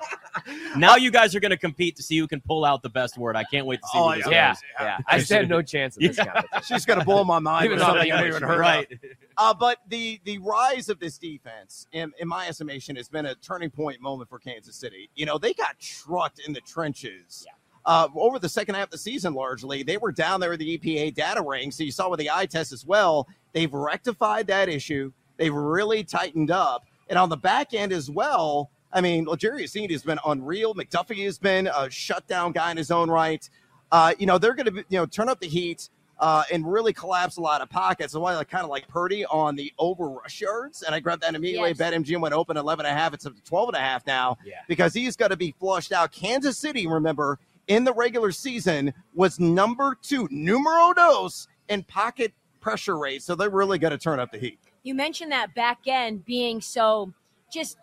now 0.76 0.96
you 0.96 1.10
guys 1.10 1.34
are 1.34 1.40
going 1.40 1.50
to 1.50 1.56
compete 1.56 1.96
to 1.96 2.02
see 2.02 2.18
who 2.18 2.26
can 2.28 2.40
pull 2.40 2.64
out 2.64 2.82
the 2.82 2.88
best 2.88 3.18
word. 3.18 3.36
I 3.36 3.44
can't 3.44 3.66
wait 3.66 3.80
to 3.82 3.88
see. 3.88 3.98
Oh, 3.98 4.10
who 4.10 4.18
this 4.18 4.28
Yeah, 4.30 4.54
yeah. 4.80 4.98
I 5.06 5.18
stand 5.20 5.48
no 5.48 5.62
chance 5.62 5.96
in 5.96 6.06
this 6.06 6.16
Yeah. 6.16 6.26
competition. 6.26 6.62
She's 6.76 6.84
gonna 6.86 7.04
blow 7.04 7.24
my 7.24 7.38
mind 7.38 7.64
Even 7.66 7.78
with 7.78 7.86
something 7.86 8.00
I 8.00 8.04
I 8.04 8.08
know 8.08 8.16
haven't 8.16 8.32
she 8.32 8.36
even 8.36 8.48
heard. 8.48 8.58
right. 8.60 8.88
Uh, 9.36 9.54
but 9.54 9.78
the 9.88 10.20
the 10.24 10.38
rise 10.38 10.88
of 10.88 10.98
this 11.00 11.18
defense, 11.18 11.86
in, 11.92 12.12
in 12.18 12.28
my 12.28 12.46
estimation, 12.48 12.96
has 12.96 13.08
been 13.08 13.26
a 13.26 13.34
turning 13.36 13.70
point 13.70 14.00
moment 14.00 14.28
for 14.28 14.38
Kansas 14.38 14.76
City. 14.76 15.10
You 15.14 15.26
know, 15.26 15.38
they 15.38 15.54
got 15.54 15.78
trucked 15.78 16.40
in 16.46 16.52
the 16.52 16.60
trenches. 16.60 17.46
Uh, 17.86 18.08
over 18.14 18.38
the 18.38 18.48
second 18.48 18.74
half 18.74 18.84
of 18.84 18.90
the 18.90 18.98
season, 18.98 19.32
largely, 19.34 19.82
they 19.82 19.96
were 19.96 20.12
down 20.12 20.40
there 20.40 20.52
in 20.52 20.58
the 20.58 20.78
EPA 20.78 21.14
data 21.14 21.42
ring. 21.42 21.70
So 21.70 21.82
you 21.82 21.90
saw 21.92 22.08
with 22.08 22.20
the 22.20 22.30
eye 22.30 22.46
test 22.46 22.72
as 22.72 22.84
well. 22.84 23.26
They've 23.52 23.72
rectified 23.72 24.46
that 24.48 24.68
issue. 24.68 25.12
They've 25.38 25.54
really 25.54 26.04
tightened 26.04 26.50
up. 26.50 26.84
And 27.08 27.18
on 27.18 27.28
the 27.30 27.36
back 27.36 27.72
end 27.74 27.92
as 27.92 28.10
well, 28.10 28.70
I 28.92 29.00
mean, 29.00 29.24
L'Jarius 29.26 29.70
Sneed 29.70 29.90
has 29.90 30.02
been 30.02 30.18
unreal. 30.26 30.74
McDuffie 30.74 31.24
has 31.24 31.38
been 31.38 31.68
a 31.68 31.88
shutdown 31.90 32.52
guy 32.52 32.70
in 32.70 32.76
his 32.76 32.90
own 32.90 33.10
right. 33.10 33.48
Uh, 33.90 34.14
you 34.18 34.26
know, 34.26 34.36
they're 34.38 34.54
going 34.54 34.72
to, 34.72 34.84
you 34.88 34.98
know, 34.98 35.06
turn 35.06 35.28
up 35.28 35.40
the 35.40 35.48
heat 35.48 35.88
uh, 36.20 36.42
and 36.52 36.70
really 36.70 36.92
collapse 36.92 37.38
a 37.38 37.40
lot 37.40 37.62
of 37.62 37.70
pockets. 37.70 38.12
So 38.12 38.24
I 38.24 38.44
kind 38.44 38.62
of 38.64 38.70
like 38.70 38.86
Purdy 38.88 39.24
on 39.24 39.56
the 39.56 39.72
over 39.78 40.08
rush 40.08 40.40
yards. 40.40 40.82
And 40.82 40.94
I 40.94 41.00
grabbed 41.00 41.22
that 41.22 41.34
immediately. 41.34 41.70
Yes. 41.70 41.78
BetMGM 41.78 42.20
went 42.20 42.34
open 42.34 42.56
11 42.56 42.84
and 42.84 42.94
a 42.94 42.98
half. 43.00 43.14
It's 43.14 43.24
up 43.26 43.34
to 43.34 43.42
12 43.42 43.70
and 43.70 43.76
a 43.76 43.80
half 43.80 44.06
now 44.06 44.36
Yeah. 44.44 44.56
because 44.68 44.92
he's 44.92 45.16
got 45.16 45.28
to 45.28 45.36
be 45.36 45.54
flushed 45.58 45.92
out. 45.92 46.12
Kansas 46.12 46.58
City, 46.58 46.86
remember, 46.86 47.38
in 47.68 47.84
the 47.84 47.92
regular 47.92 48.32
season 48.32 48.92
was 49.14 49.38
number 49.40 49.96
two, 50.02 50.28
numero 50.30 50.92
dos 50.94 51.46
in 51.68 51.82
pocket 51.84 52.32
pressure 52.60 52.98
rate. 52.98 53.22
So 53.22 53.34
they're 53.34 53.50
really 53.50 53.78
going 53.78 53.92
to 53.92 53.98
turn 53.98 54.18
up 54.20 54.32
the 54.32 54.38
heat. 54.38 54.58
you 54.82 54.94
mentioned 54.94 55.32
that 55.32 55.54
back 55.54 55.80
end 55.86 56.24
being 56.24 56.60
so 56.60 57.12
just 57.52 57.76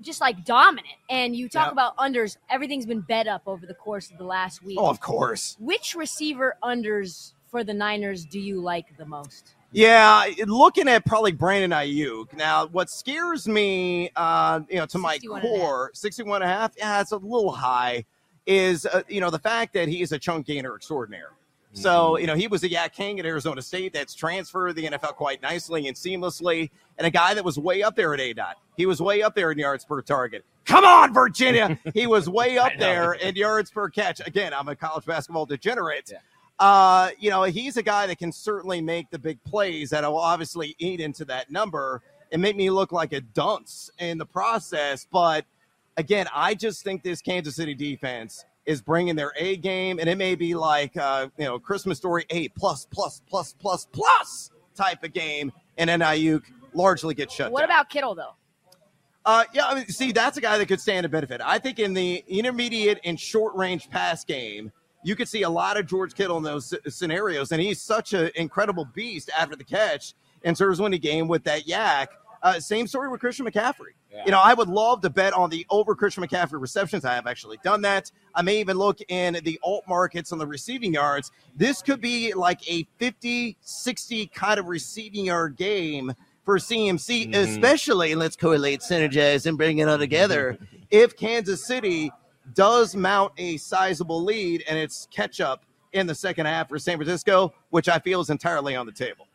just 0.00 0.20
like 0.20 0.44
dominant 0.44 0.94
and 1.10 1.36
you 1.36 1.48
talk 1.48 1.66
Yep. 1.66 1.72
about 1.72 1.96
unders 1.96 2.36
everything's 2.50 2.86
been 2.86 3.02
bet 3.02 3.28
up 3.28 3.42
over 3.46 3.66
the 3.66 3.74
course 3.74 4.10
of 4.10 4.18
the 4.18 4.24
last 4.24 4.62
week 4.64 4.78
Oh, 4.80 4.88
of 4.88 5.00
course. 5.00 5.56
which 5.60 5.94
receiver 5.94 6.56
unders 6.62 7.34
for 7.46 7.62
the 7.62 7.74
niners 7.74 8.24
do 8.24 8.40
you 8.40 8.60
like 8.60 8.96
the 8.96 9.04
most 9.06 9.54
Yeah, 9.70 10.24
looking 10.46 10.88
at 10.88 11.04
probably 11.06 11.32
Brandon 11.32 11.70
Aiyuk. 11.70 12.32
Now, 12.34 12.66
what 12.66 12.90
scares 12.90 13.46
me, 13.48 14.10
uh, 14.16 14.60
you 14.68 14.76
know, 14.76 14.86
to 14.86 14.98
my 14.98 15.12
61 15.14 15.40
and 15.40 15.48
core, 15.60 15.90
61 15.94 16.42
and 16.42 16.50
a 16.50 16.54
half, 16.54 16.72
yeah, 16.76 17.00
it's 17.00 17.12
a 17.12 17.16
little 17.16 17.52
high, 17.52 18.04
is, 18.46 18.86
uh, 18.86 19.02
you 19.08 19.20
know, 19.20 19.30
the 19.30 19.38
fact 19.38 19.72
that 19.74 19.88
he 19.88 20.02
is 20.02 20.12
a 20.12 20.18
chunk 20.18 20.46
gainer 20.46 20.74
extraordinaire. 20.74 21.32
So, 21.74 22.18
you 22.18 22.26
know, 22.26 22.34
he 22.34 22.48
was 22.48 22.62
a 22.64 22.68
YAC 22.68 22.92
King 22.92 23.18
at 23.18 23.24
Arizona 23.24 23.62
State 23.62 23.94
that's 23.94 24.14
transferred 24.14 24.76
the 24.76 24.84
NFL 24.84 25.14
quite 25.14 25.40
nicely 25.40 25.88
and 25.88 25.96
seamlessly, 25.96 26.70
and 26.98 27.06
a 27.06 27.10
guy 27.10 27.32
that 27.34 27.44
was 27.44 27.58
way 27.58 27.82
up 27.82 27.96
there 27.96 28.12
at 28.12 28.20
ADOT. 28.20 28.54
He 28.76 28.84
was 28.84 29.00
way 29.00 29.22
up 29.22 29.34
there 29.34 29.50
in 29.50 29.58
yards 29.58 29.84
per 29.84 30.02
target. 30.02 30.44
Come 30.66 30.84
on, 30.84 31.14
Virginia. 31.14 31.78
he 31.94 32.06
was 32.06 32.28
way 32.28 32.58
up 32.58 32.72
there 32.78 33.14
in 33.14 33.36
yards 33.36 33.70
per 33.70 33.88
catch. 33.88 34.20
Again, 34.26 34.52
I'm 34.52 34.68
a 34.68 34.76
college 34.76 35.06
basketball 35.06 35.46
degenerate. 35.46 36.10
Yeah. 36.12 36.18
Uh, 36.58 37.10
you 37.18 37.30
know, 37.30 37.44
he's 37.44 37.76
a 37.76 37.82
guy 37.82 38.06
that 38.06 38.18
can 38.18 38.30
certainly 38.30 38.80
make 38.80 39.10
the 39.10 39.18
big 39.18 39.42
plays 39.44 39.90
that 39.90 40.04
will 40.04 40.18
obviously 40.18 40.76
eat 40.78 41.00
into 41.00 41.24
that 41.24 41.50
number 41.50 42.02
and 42.30 42.40
make 42.40 42.56
me 42.56 42.70
look 42.70 42.92
like 42.92 43.12
a 43.12 43.20
dunce 43.20 43.90
in 43.98 44.18
the 44.18 44.26
process. 44.26 45.06
But 45.10 45.44
again, 45.96 46.26
I 46.34 46.54
just 46.54 46.82
think 46.82 47.02
this 47.02 47.20
Kansas 47.20 47.56
City 47.56 47.74
defense 47.74 48.44
is 48.66 48.80
bringing 48.80 49.16
their 49.16 49.32
A 49.36 49.56
game, 49.56 49.98
and 49.98 50.08
it 50.08 50.16
may 50.16 50.34
be 50.34 50.54
like 50.54 50.96
uh, 50.96 51.28
you 51.36 51.44
know 51.44 51.58
Christmas 51.58 51.98
Story 51.98 52.24
A 52.30 52.48
plus 52.50 52.86
plus 52.90 53.22
plus 53.28 53.54
plus 53.58 53.86
plus 53.92 54.50
type 54.74 55.02
of 55.04 55.12
game, 55.12 55.52
and 55.78 55.88
then 55.88 56.00
Aiyuk 56.00 56.42
largely 56.74 57.14
gets 57.14 57.34
shut 57.34 57.52
what 57.52 57.60
down. 57.60 57.68
about 57.68 57.90
Kittle 57.90 58.14
though 58.14 58.34
Uh, 59.24 59.44
yeah, 59.52 59.66
I 59.66 59.74
mean, 59.74 59.86
see, 59.88 60.12
that's 60.12 60.36
a 60.38 60.40
guy 60.40 60.58
that 60.58 60.66
could 60.66 60.80
stand 60.80 61.04
to 61.04 61.08
benefit. 61.08 61.40
I 61.44 61.58
think 61.58 61.78
in 61.78 61.94
the 61.94 62.24
intermediate 62.28 63.00
and 63.04 63.18
short 63.18 63.54
range 63.54 63.90
pass 63.90 64.24
game, 64.24 64.72
you 65.04 65.16
could 65.16 65.28
see 65.28 65.42
a 65.42 65.50
lot 65.50 65.76
of 65.76 65.86
George 65.86 66.14
Kittle 66.14 66.36
in 66.36 66.42
those 66.42 66.74
scenarios, 66.88 67.52
and 67.52 67.60
he's 67.60 67.80
such 67.80 68.14
an 68.14 68.30
incredible 68.36 68.84
beast 68.84 69.30
after 69.36 69.56
the 69.56 69.64
catch 69.64 70.14
and 70.44 70.56
serves 70.56 70.78
he 70.78 70.98
game 70.98 71.28
with 71.28 71.44
that 71.44 71.66
YAC. 71.66 72.08
Uh, 72.42 72.58
same 72.58 72.86
story 72.86 73.08
with 73.08 73.20
Christian 73.20 73.46
McCaffrey. 73.46 73.94
Yeah. 74.12 74.24
You 74.26 74.30
know, 74.32 74.40
I 74.40 74.52
would 74.54 74.68
love 74.68 75.00
to 75.02 75.10
bet 75.10 75.32
on 75.32 75.48
the 75.48 75.64
over 75.70 75.94
Christian 75.94 76.22
McCaffrey 76.22 76.60
receptions. 76.60 77.04
I 77.04 77.14
have 77.14 77.26
actually 77.26 77.58
done 77.64 77.80
that. 77.82 78.10
I 78.34 78.42
may 78.42 78.60
even 78.60 78.76
look 78.76 78.98
in 79.08 79.38
the 79.42 79.58
alt 79.62 79.84
markets 79.88 80.32
on 80.32 80.38
the 80.38 80.46
receiving 80.46 80.92
yards. 80.92 81.30
This 81.56 81.80
could 81.80 82.00
be 82.00 82.34
like 82.34 82.60
a 82.70 82.86
50 82.98 83.56
60 83.62 84.26
kind 84.28 84.60
of 84.60 84.66
receiving 84.66 85.26
yard 85.26 85.56
game 85.56 86.12
for 86.44 86.58
CMC, 86.58 87.28
Mhm. 87.28 87.34
especially, 87.36 88.14
let's 88.14 88.36
correlate, 88.36 88.80
synergize, 88.80 89.46
and 89.46 89.56
bring 89.56 89.78
it 89.78 89.88
all 89.88 89.96
together. 89.98 90.58
if 90.90 91.16
Kansas 91.16 91.64
City 91.64 92.10
does 92.54 92.94
mount 92.96 93.32
a 93.38 93.56
sizable 93.56 94.22
lead 94.22 94.64
and 94.68 94.76
it's 94.78 95.06
catch 95.10 95.40
up 95.40 95.64
in 95.92 96.06
the 96.06 96.14
second 96.14 96.46
half 96.46 96.68
for 96.68 96.78
San 96.78 96.96
Francisco, 96.96 97.54
which 97.70 97.88
I 97.88 97.98
feel 97.98 98.20
is 98.20 98.28
entirely 98.30 98.74
on 98.76 98.84
the 98.86 98.92
table. 98.92 99.26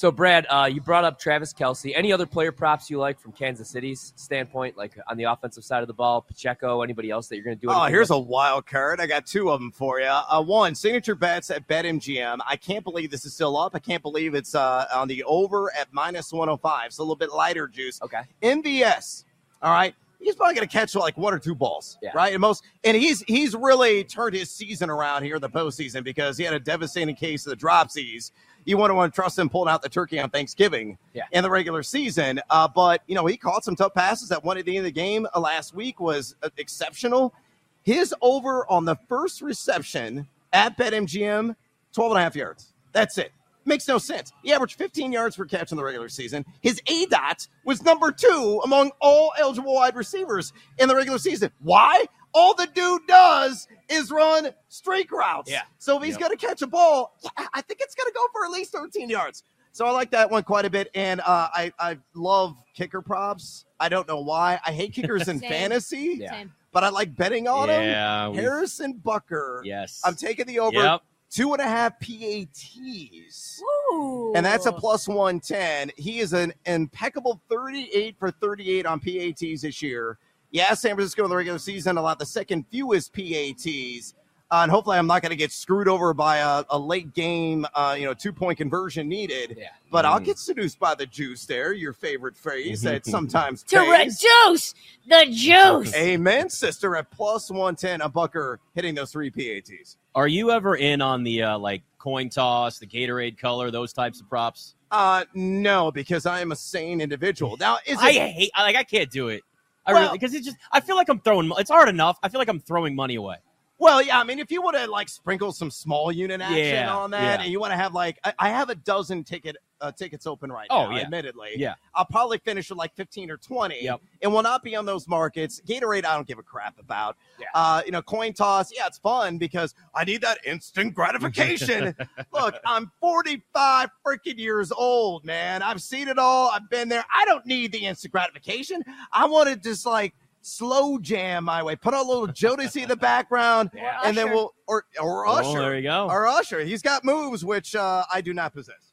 So, 0.00 0.10
Brad, 0.10 0.46
uh, 0.48 0.64
you 0.64 0.80
brought 0.80 1.04
up 1.04 1.18
Travis 1.18 1.52
Kelce. 1.52 1.92
Any 1.94 2.10
other 2.10 2.24
player 2.24 2.52
props 2.52 2.88
you 2.88 2.98
like 2.98 3.20
from 3.20 3.32
Kansas 3.32 3.68
City's 3.68 4.14
standpoint, 4.16 4.74
like 4.74 4.98
on 5.06 5.18
the 5.18 5.24
offensive 5.24 5.62
side 5.62 5.82
of 5.82 5.88
the 5.88 5.92
ball? 5.92 6.22
Pacheco, 6.22 6.80
anybody 6.80 7.10
else 7.10 7.28
that 7.28 7.36
you're 7.36 7.44
going 7.44 7.58
to 7.58 7.60
do? 7.60 7.70
Oh, 7.70 7.84
here's 7.84 8.08
with? 8.08 8.16
a 8.16 8.18
wild 8.20 8.64
card. 8.64 8.98
I 8.98 9.06
got 9.06 9.26
two 9.26 9.50
of 9.50 9.60
them 9.60 9.70
for 9.70 10.00
you. 10.00 10.06
Uh, 10.06 10.42
one, 10.42 10.74
signature 10.74 11.14
bets 11.14 11.50
at 11.50 11.68
BetMGM. 11.68 12.38
I 12.48 12.56
can't 12.56 12.82
believe 12.82 13.10
this 13.10 13.26
is 13.26 13.34
still 13.34 13.58
up. 13.58 13.74
I 13.74 13.78
can't 13.78 14.00
believe 14.02 14.34
it's 14.34 14.54
uh, 14.54 14.86
on 14.90 15.06
the 15.06 15.22
over 15.24 15.70
at 15.78 15.88
minus 15.92 16.32
105. 16.32 16.94
So 16.94 17.02
a 17.02 17.04
little 17.04 17.14
bit 17.14 17.30
lighter 17.30 17.68
juice. 17.68 18.00
Okay. 18.00 18.22
MVS. 18.42 19.26
All 19.60 19.70
right. 19.70 19.94
He's 20.18 20.34
probably 20.34 20.54
going 20.54 20.66
to 20.66 20.72
catch 20.72 20.94
like 20.94 21.18
one 21.18 21.34
or 21.34 21.38
two 21.38 21.54
balls, 21.54 21.98
Yeah. 22.02 22.12
right? 22.14 22.32
And 22.32 22.40
most, 22.40 22.62
and 22.84 22.96
he's 22.96 23.22
he's 23.22 23.54
really 23.54 24.04
turned 24.04 24.34
his 24.34 24.50
season 24.50 24.88
around 24.88 25.24
here 25.24 25.36
in 25.36 25.40
the 25.42 25.48
postseason 25.48 26.04
because 26.04 26.36
he 26.38 26.44
had 26.44 26.54
a 26.54 26.60
devastating 26.60 27.14
case 27.16 27.46
of 27.46 27.50
the 27.50 27.56
dropsies. 27.66 28.30
You 28.64 28.76
want 28.76 28.90
to 28.90 28.94
want 28.94 29.12
to 29.12 29.16
trust 29.16 29.38
him 29.38 29.48
pulling 29.48 29.70
out 29.72 29.82
the 29.82 29.88
turkey 29.88 30.18
on 30.20 30.30
Thanksgiving 30.30 30.98
Yeah. 31.14 31.24
in 31.32 31.42
the 31.42 31.50
regular 31.50 31.82
season, 31.82 32.40
uh, 32.50 32.68
but 32.68 33.02
you 33.06 33.14
know 33.14 33.26
he 33.26 33.36
caught 33.36 33.64
some 33.64 33.76
tough 33.76 33.94
passes. 33.94 34.28
That 34.28 34.44
one 34.44 34.58
at 34.58 34.64
the 34.64 34.76
end 34.76 34.86
of 34.86 34.92
the 34.94 35.00
game 35.00 35.26
uh, 35.34 35.40
last 35.40 35.74
week 35.74 36.00
was 36.00 36.34
uh, 36.42 36.48
exceptional. 36.58 37.34
His 37.82 38.14
over 38.20 38.70
on 38.70 38.84
the 38.84 38.96
first 39.08 39.40
reception 39.40 40.26
at 40.52 40.76
BetMGM, 40.76 41.56
12 41.94 42.12
and 42.12 42.18
a 42.18 42.22
half 42.22 42.36
yards. 42.36 42.72
That's 42.92 43.16
it. 43.18 43.32
Makes 43.64 43.88
no 43.88 43.98
sense. 43.98 44.32
He 44.42 44.52
averaged 44.52 44.76
15 44.76 45.12
yards 45.12 45.36
per 45.36 45.44
catch 45.44 45.70
in 45.70 45.76
the 45.76 45.84
regular 45.84 46.08
season. 46.08 46.44
His 46.60 46.80
ADOT 46.86 47.48
was 47.64 47.82
number 47.82 48.10
two 48.10 48.60
among 48.64 48.90
all 49.00 49.32
eligible 49.38 49.74
wide 49.74 49.94
receivers 49.96 50.52
in 50.78 50.88
the 50.88 50.96
regular 50.96 51.18
season. 51.18 51.50
Why? 51.60 52.04
All 52.32 52.54
the 52.54 52.66
dude 52.66 53.06
does 53.06 53.66
is 53.88 54.10
run 54.10 54.50
streak 54.68 55.10
routes. 55.12 55.50
Yeah. 55.50 55.62
So 55.78 55.96
if 55.98 56.04
he's 56.04 56.12
Yep. 56.12 56.20
going 56.20 56.38
to 56.38 56.46
catch 56.46 56.62
a 56.62 56.66
ball, 56.66 57.16
yeah, 57.24 57.46
I 57.54 57.60
think 57.62 57.80
it's 57.82 57.94
going 57.94 58.08
to 58.10 58.14
go 58.14 58.24
for 58.32 58.44
at 58.44 58.50
least 58.52 58.72
13 58.72 59.10
yards. 59.10 59.42
So 59.72 59.86
I 59.86 59.90
like 59.90 60.10
that 60.12 60.30
one 60.30 60.42
quite 60.42 60.64
a 60.64 60.70
bit. 60.70 60.90
And 60.94 61.20
uh, 61.20 61.48
I, 61.54 61.72
I 61.78 61.98
love 62.14 62.56
kicker 62.74 63.02
props. 63.02 63.64
I 63.78 63.88
don't 63.88 64.06
know 64.08 64.20
why. 64.20 64.58
I 64.66 64.72
hate 64.72 64.92
kickers 64.92 65.28
in 65.28 65.38
Same. 65.40 65.48
fantasy, 65.48 66.16
Yeah. 66.20 66.32
Same. 66.32 66.52
but 66.72 66.82
I 66.84 66.88
like 66.90 67.14
betting 67.16 67.46
on 67.48 67.68
Yeah, 67.68 68.24
them. 68.24 68.32
we've- 68.32 68.42
Harrison 68.42 69.00
Butker. 69.04 69.60
Yes. 69.64 70.00
I'm 70.04 70.14
taking 70.16 70.46
the 70.46 70.58
over 70.60 70.76
Yep. 70.82 71.02
two 71.30 71.52
and 71.52 71.62
a 71.62 71.66
half 71.68 71.98
PATs. 72.00 73.62
Ooh. 73.92 74.32
And 74.34 74.44
that's 74.44 74.66
a 74.66 74.72
plus 74.72 75.06
110. 75.08 75.92
He 75.96 76.20
is 76.20 76.32
an 76.32 76.52
impeccable 76.66 77.40
38 77.48 78.16
for 78.18 78.30
38 78.30 78.86
on 78.86 79.00
PATs 79.00 79.62
this 79.62 79.82
year. 79.82 80.18
Yeah, 80.50 80.74
San 80.74 80.94
Francisco 80.96 81.24
in 81.24 81.30
the 81.30 81.36
regular 81.36 81.58
season 81.58 81.96
allowed 81.96 82.18
the 82.18 82.26
second 82.26 82.66
fewest 82.70 83.12
PATs. 83.12 84.14
Uh, 84.52 84.62
and 84.64 84.70
hopefully, 84.72 84.98
I'm 84.98 85.06
not 85.06 85.22
going 85.22 85.30
to 85.30 85.36
get 85.36 85.52
screwed 85.52 85.86
over 85.86 86.12
by 86.12 86.38
a, 86.38 86.64
a 86.70 86.76
late 86.78 87.14
game, 87.14 87.64
uh, 87.72 87.94
you 87.96 88.04
know, 88.04 88.14
two 88.14 88.32
point 88.32 88.58
conversion 88.58 89.08
needed. 89.08 89.54
Yeah. 89.56 89.68
But 89.92 90.04
I'll 90.04 90.18
Mm. 90.18 90.24
get 90.24 90.38
seduced 90.40 90.80
by 90.80 90.96
the 90.96 91.06
juice 91.06 91.46
there, 91.46 91.72
your 91.72 91.92
favorite 91.92 92.36
phrase 92.36 92.82
that 92.82 93.06
sometimes 93.06 93.62
to 93.64 93.76
pays. 93.78 94.20
reduce 94.48 94.74
the 95.08 95.26
juice. 95.30 95.94
Amen, 95.94 96.50
sister, 96.50 96.96
at 96.96 97.12
plus 97.12 97.48
110, 97.48 98.00
a 98.00 98.10
Butker 98.10 98.56
hitting 98.74 98.96
those 98.96 99.12
three 99.12 99.30
PATs. 99.30 99.96
Are 100.16 100.26
you 100.26 100.50
ever 100.50 100.74
in 100.74 101.00
on 101.00 101.22
the 101.22 101.44
uh, 101.44 101.56
like 101.58 101.82
coin 102.00 102.28
toss, 102.28 102.80
the 102.80 102.88
Gatorade 102.88 103.38
color, 103.38 103.70
those 103.70 103.92
types 103.92 104.20
of 104.20 104.28
props? 104.28 104.74
Uh, 104.90 105.24
no, 105.32 105.92
because 105.92 106.26
I 106.26 106.40
am 106.40 106.50
a 106.50 106.56
sane 106.56 107.00
individual. 107.00 107.56
Now, 107.56 107.76
is 107.86 107.98
it 107.98 108.04
I 108.04 108.12
hate. 108.14 108.50
Like. 108.58 108.74
I 108.74 108.82
can't 108.82 109.08
do 109.12 109.28
it. 109.28 109.44
I 109.86 109.92
Well- 109.92 110.02
really 110.02 110.18
because 110.18 110.34
it's 110.34 110.44
just. 110.46 110.56
I 110.72 110.80
feel 110.80 110.96
like 110.96 111.08
I'm 111.08 111.20
throwing. 111.20 111.50
It's 111.58 111.70
hard 111.70 111.88
enough. 111.88 112.18
I 112.22 112.28
feel 112.28 112.38
like 112.38 112.48
I'm 112.48 112.60
throwing 112.60 112.94
money 112.94 113.14
away. 113.16 113.36
Well, 113.78 114.02
yeah, 114.02 114.20
I 114.20 114.24
mean, 114.24 114.38
if 114.38 114.50
you 114.50 114.60
want 114.60 114.76
to 114.76 114.86
like 114.90 115.08
sprinkle 115.08 115.52
some 115.52 115.70
small 115.70 116.12
unit 116.12 116.42
action 116.42 116.58
Yeah, 116.58 116.94
on 116.94 117.10
that, 117.12 117.22
yeah. 117.40 117.44
and 117.44 117.50
you 117.52 117.58
want 117.60 117.72
to 117.72 117.76
have 117.76 117.94
like, 117.94 118.18
I, 118.22 118.34
I 118.38 118.48
have 118.50 118.68
a 118.68 118.74
dozen 118.74 119.24
ticket 119.24 119.56
uh, 119.80 119.92
tickets 119.92 120.26
open 120.26 120.50
right 120.52 120.66
Oh, 120.70 120.88
now. 120.90 120.96
yeah. 120.96 121.02
Admittedly, 121.02 121.50
Yeah. 121.56 121.74
I'll 121.94 122.04
probably 122.04 122.38
finish 122.38 122.68
with 122.70 122.78
like 122.78 122.94
fifteen 122.94 123.30
or 123.30 123.36
twenty. 123.36 123.82
Yep. 123.84 124.00
and 124.22 124.32
will 124.32 124.42
not 124.42 124.62
be 124.62 124.76
on 124.76 124.84
those 124.86 125.08
markets. 125.08 125.60
Gatorade, 125.66 126.04
I 126.04 126.14
don't 126.14 126.26
give 126.26 126.38
a 126.38 126.42
crap 126.42 126.78
about. 126.78 127.16
Yeah. 127.38 127.46
Uh, 127.54 127.82
you 127.86 127.92
know, 127.92 128.02
coin 128.02 128.32
toss, 128.32 128.70
yeah, 128.74 128.86
it's 128.86 128.98
fun 128.98 129.38
because 129.38 129.74
I 129.94 130.04
need 130.04 130.20
that 130.22 130.38
instant 130.46 130.94
gratification. 130.94 131.94
Look, 132.32 132.54
I'm 132.66 132.90
45 133.00 133.88
freaking 134.06 134.38
years 134.38 134.72
old, 134.72 135.24
man. 135.24 135.62
I've 135.62 135.82
seen 135.82 136.08
it 136.08 136.18
all. 136.18 136.50
I've 136.50 136.68
been 136.70 136.88
there. 136.88 137.04
I 137.14 137.24
don't 137.24 137.46
need 137.46 137.72
the 137.72 137.86
instant 137.86 138.12
gratification. 138.12 138.82
I 139.12 139.26
want 139.26 139.48
to 139.48 139.56
just 139.56 139.86
like 139.86 140.14
slow 140.42 140.98
jam 140.98 141.44
my 141.44 141.62
way. 141.62 141.76
Put 141.76 141.94
a 141.94 142.02
little 142.02 142.26
Jodeci 142.26 142.82
in 142.82 142.88
the 142.88 142.96
background, 143.10 143.70
Yeah. 143.74 144.00
and 144.04 144.16
then 144.16 144.30
we'll 144.30 144.54
or 144.66 144.84
or 145.00 145.26
Oh, 145.26 145.32
Usher. 145.32 145.58
there 145.60 145.76
you 145.76 145.82
go. 145.82 146.06
Or 146.08 146.26
Usher. 146.26 146.60
He's 146.60 146.82
got 146.82 147.04
moves 147.04 147.44
which 147.44 147.74
uh, 147.74 148.04
I 148.12 148.20
do 148.20 148.32
not 148.34 148.52
possess. 148.52 148.89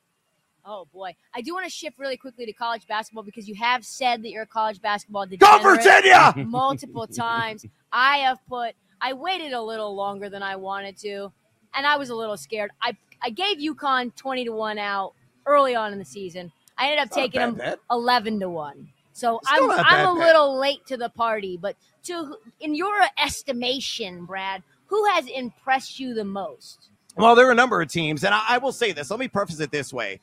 Oh 0.69 0.85
boy, 0.93 1.15
I 1.33 1.39
do 1.39 1.53
want 1.53 1.65
to 1.65 1.71
shift 1.71 1.97
really 1.97 2.17
quickly 2.17 2.45
to 2.45 2.51
college 2.51 2.85
basketball 2.87 3.23
because 3.23 3.47
you 3.47 3.55
have 3.55 3.85
said 3.85 4.21
that 4.23 4.31
you're 4.31 4.43
a 4.43 4.47
college 4.47 4.81
basketball 4.81 5.25
Go 5.25 5.37
degenerate 5.37 5.77
Virginia! 5.77 6.33
multiple 6.45 7.07
times. 7.07 7.65
I 7.93 8.17
have 8.17 8.45
put. 8.49 8.75
I 8.99 9.13
waited 9.13 9.53
a 9.53 9.61
little 9.61 9.95
longer 9.95 10.29
than 10.29 10.43
I 10.43 10.57
wanted 10.57 10.97
to, 10.97 11.31
and 11.73 11.87
I 11.87 11.95
was 11.95 12.09
a 12.09 12.15
little 12.15 12.35
scared. 12.35 12.71
I 12.81 12.97
I 13.21 13.29
gave 13.29 13.59
UConn 13.59 14.13
twenty 14.17 14.43
to 14.43 14.51
one 14.51 14.77
out 14.77 15.13
early 15.45 15.73
on 15.73 15.93
in 15.93 15.99
the 15.99 16.05
season. 16.05 16.51
I 16.77 16.89
ended 16.89 16.99
up 16.99 17.11
taking 17.11 17.39
bad 17.39 17.57
them 17.57 17.77
eleven 17.89 18.37
to 18.41 18.49
one. 18.49 18.89
So 19.13 19.39
I'm 19.47 19.71
I'm 19.71 19.77
bad 19.77 20.05
a 20.05 20.11
little 20.11 20.59
late 20.59 20.85
to 20.87 20.97
the 20.97 21.09
party, 21.09 21.55
but 21.55 21.77
to 22.03 22.35
in 22.59 22.75
your 22.75 22.99
estimation, 23.23 24.25
Brad, 24.25 24.63
who 24.87 25.05
has 25.11 25.27
impressed 25.27 25.97
you 25.97 26.13
the 26.13 26.25
most? 26.25 26.89
Well, 27.15 27.35
there 27.35 27.47
are 27.47 27.51
a 27.51 27.55
number 27.55 27.81
of 27.81 27.89
teams, 27.89 28.23
and 28.23 28.35
I, 28.35 28.43
I 28.49 28.57
will 28.59 28.71
say 28.71 28.91
this. 28.91 29.09
Let 29.09 29.19
me 29.19 29.27
preface 29.27 29.59
it 29.59 29.71
this 29.71 29.91
way: 29.91 30.19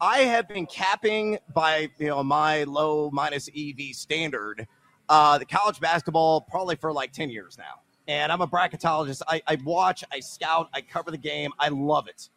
I 0.00 0.20
have 0.20 0.48
been 0.48 0.66
capping 0.66 1.38
by 1.54 1.90
you 1.98 2.08
know 2.08 2.22
my 2.22 2.64
low 2.64 3.10
minus 3.12 3.48
EV 3.48 3.94
standard 3.94 4.66
uh, 5.08 5.38
the 5.38 5.44
college 5.44 5.80
basketball 5.80 6.40
probably 6.40 6.76
for 6.76 6.92
like 6.92 7.12
ten 7.12 7.28
years 7.28 7.58
now, 7.58 7.80
and 8.08 8.32
I'm 8.32 8.40
a 8.40 8.46
bracketologist. 8.46 9.22
I, 9.28 9.42
I 9.46 9.58
watch, 9.64 10.04
I 10.12 10.20
scout, 10.20 10.70
I 10.72 10.80
cover 10.80 11.10
the 11.10 11.18
game. 11.18 11.50
I 11.58 11.68
love 11.68 12.08
it 12.08 12.28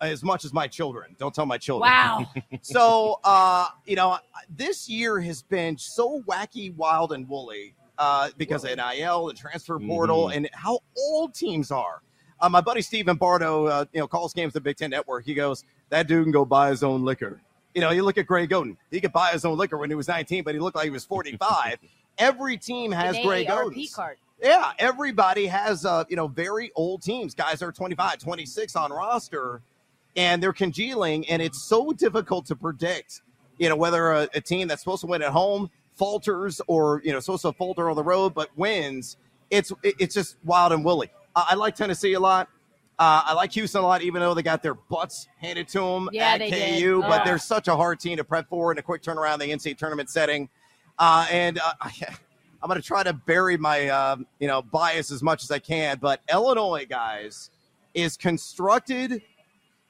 as 0.00 0.22
much 0.22 0.44
as 0.44 0.52
my 0.52 0.66
children. 0.66 1.14
Don't 1.18 1.34
tell 1.34 1.46
my 1.46 1.58
children. 1.58 1.90
Wow. 1.90 2.26
so 2.62 3.20
uh, 3.22 3.68
you 3.84 3.96
know, 3.96 4.18
this 4.48 4.88
year 4.88 5.20
has 5.20 5.42
been 5.42 5.76
so 5.78 6.22
wacky, 6.22 6.74
wild, 6.74 7.12
and 7.12 7.28
woolly 7.28 7.74
uh, 7.98 8.30
because 8.36 8.64
of 8.64 8.76
NIL 8.76 9.26
the 9.26 9.34
transfer 9.34 9.78
portal 9.78 10.28
and 10.28 10.48
how 10.54 10.80
old 10.96 11.34
teams 11.34 11.70
are. 11.70 12.02
Uh, 12.40 12.48
my 12.48 12.60
buddy 12.60 12.82
Stephen 12.82 13.16
Bardo, 13.16 13.66
uh, 13.66 13.84
you 13.92 14.00
know, 14.00 14.08
calls 14.08 14.32
games 14.32 14.52
the 14.52 14.60
Big 14.60 14.76
Ten 14.76 14.90
Network. 14.90 15.24
He 15.24 15.32
goes, 15.32 15.64
"That 15.92 16.08
dude 16.08 16.24
can 16.24 16.32
go 16.32 16.44
buy 16.44 16.70
his 16.70 16.82
own 16.82 17.04
liquor." 17.04 17.40
You 17.74 17.80
know, 17.80 17.90
you 17.90 18.02
look 18.02 18.18
at 18.18 18.26
Greg 18.26 18.50
Oden. 18.50 18.76
He 18.90 19.00
could 19.00 19.12
buy 19.12 19.30
his 19.30 19.44
own 19.44 19.56
liquor 19.56 19.78
when 19.78 19.88
he 19.90 19.94
was 19.94 20.08
19, 20.08 20.42
but 20.44 20.54
he 20.54 20.60
looked 20.60 20.76
like 20.76 20.84
he 20.84 20.90
was 20.90 21.04
45. 21.04 21.78
Every 22.18 22.58
team 22.58 22.92
has 22.92 23.16
An 23.16 23.22
Greg 23.24 23.46
card. 23.46 24.18
Yeah, 24.42 24.72
everybody 24.78 25.46
has 25.46 25.86
uh, 25.86 26.04
you 26.08 26.16
know, 26.16 26.26
very 26.26 26.72
old 26.74 27.00
teams. 27.02 27.32
Guys 27.34 27.62
are 27.62 27.70
25, 27.70 28.18
26 28.18 28.74
on 28.76 28.90
roster, 28.92 29.62
and 30.16 30.42
they're 30.42 30.52
congealing, 30.52 31.26
and 31.28 31.40
it's 31.40 31.62
so 31.62 31.92
difficult 31.92 32.46
to 32.46 32.56
predict, 32.56 33.22
you 33.58 33.68
know, 33.68 33.76
whether 33.76 34.10
a, 34.12 34.28
a 34.34 34.40
team 34.40 34.66
that's 34.68 34.82
supposed 34.82 35.02
to 35.02 35.06
win 35.06 35.22
at 35.22 35.30
home 35.30 35.70
falters 35.94 36.60
or 36.66 37.00
you 37.04 37.12
know 37.12 37.20
supposed 37.20 37.42
to 37.42 37.52
falter 37.52 37.88
on 37.88 37.94
the 37.96 38.02
road 38.02 38.34
but 38.34 38.48
wins. 38.56 39.16
It's 39.50 39.72
it- 39.82 39.94
it's 39.98 40.14
just 40.14 40.36
wild 40.44 40.72
and 40.72 40.84
woolly. 40.84 41.10
I, 41.36 41.48
I 41.50 41.54
like 41.54 41.76
Tennessee 41.76 42.14
a 42.14 42.20
lot. 42.20 42.48
Uh, 43.02 43.20
I 43.26 43.32
like 43.34 43.50
Houston 43.54 43.80
a 43.80 43.84
lot, 43.84 44.02
even 44.02 44.20
though 44.20 44.32
they 44.32 44.44
got 44.44 44.62
their 44.62 44.74
butts 44.74 45.26
handed 45.38 45.66
to 45.70 45.80
them 45.80 46.08
Yeah, 46.12 46.34
at 46.34 46.38
they 46.38 46.50
KU. 46.78 47.00
did. 47.00 47.08
But 47.08 47.22
Ugh. 47.22 47.26
they're 47.26 47.38
such 47.38 47.66
a 47.66 47.74
hard 47.74 47.98
team 47.98 48.16
to 48.18 48.22
prep 48.22 48.48
for 48.48 48.70
and 48.70 48.78
a 48.78 48.82
quick 48.82 49.02
turnaround 49.02 49.34
in 49.34 49.40
the 49.40 49.50
NCAA 49.50 49.76
tournament 49.76 50.08
setting. 50.08 50.48
Uh, 51.00 51.26
and 51.28 51.58
uh, 51.58 51.72
I'm 52.62 52.68
going 52.68 52.80
to 52.80 52.86
try 52.86 53.02
to 53.02 53.12
bury 53.12 53.56
my 53.56 53.88
um, 53.88 54.24
you 54.38 54.46
know 54.46 54.62
bias 54.62 55.10
as 55.10 55.20
much 55.20 55.42
as 55.42 55.50
I 55.50 55.58
can. 55.58 55.98
But 56.00 56.20
Illinois, 56.32 56.86
guys, 56.88 57.50
is 57.92 58.16
constructed 58.16 59.20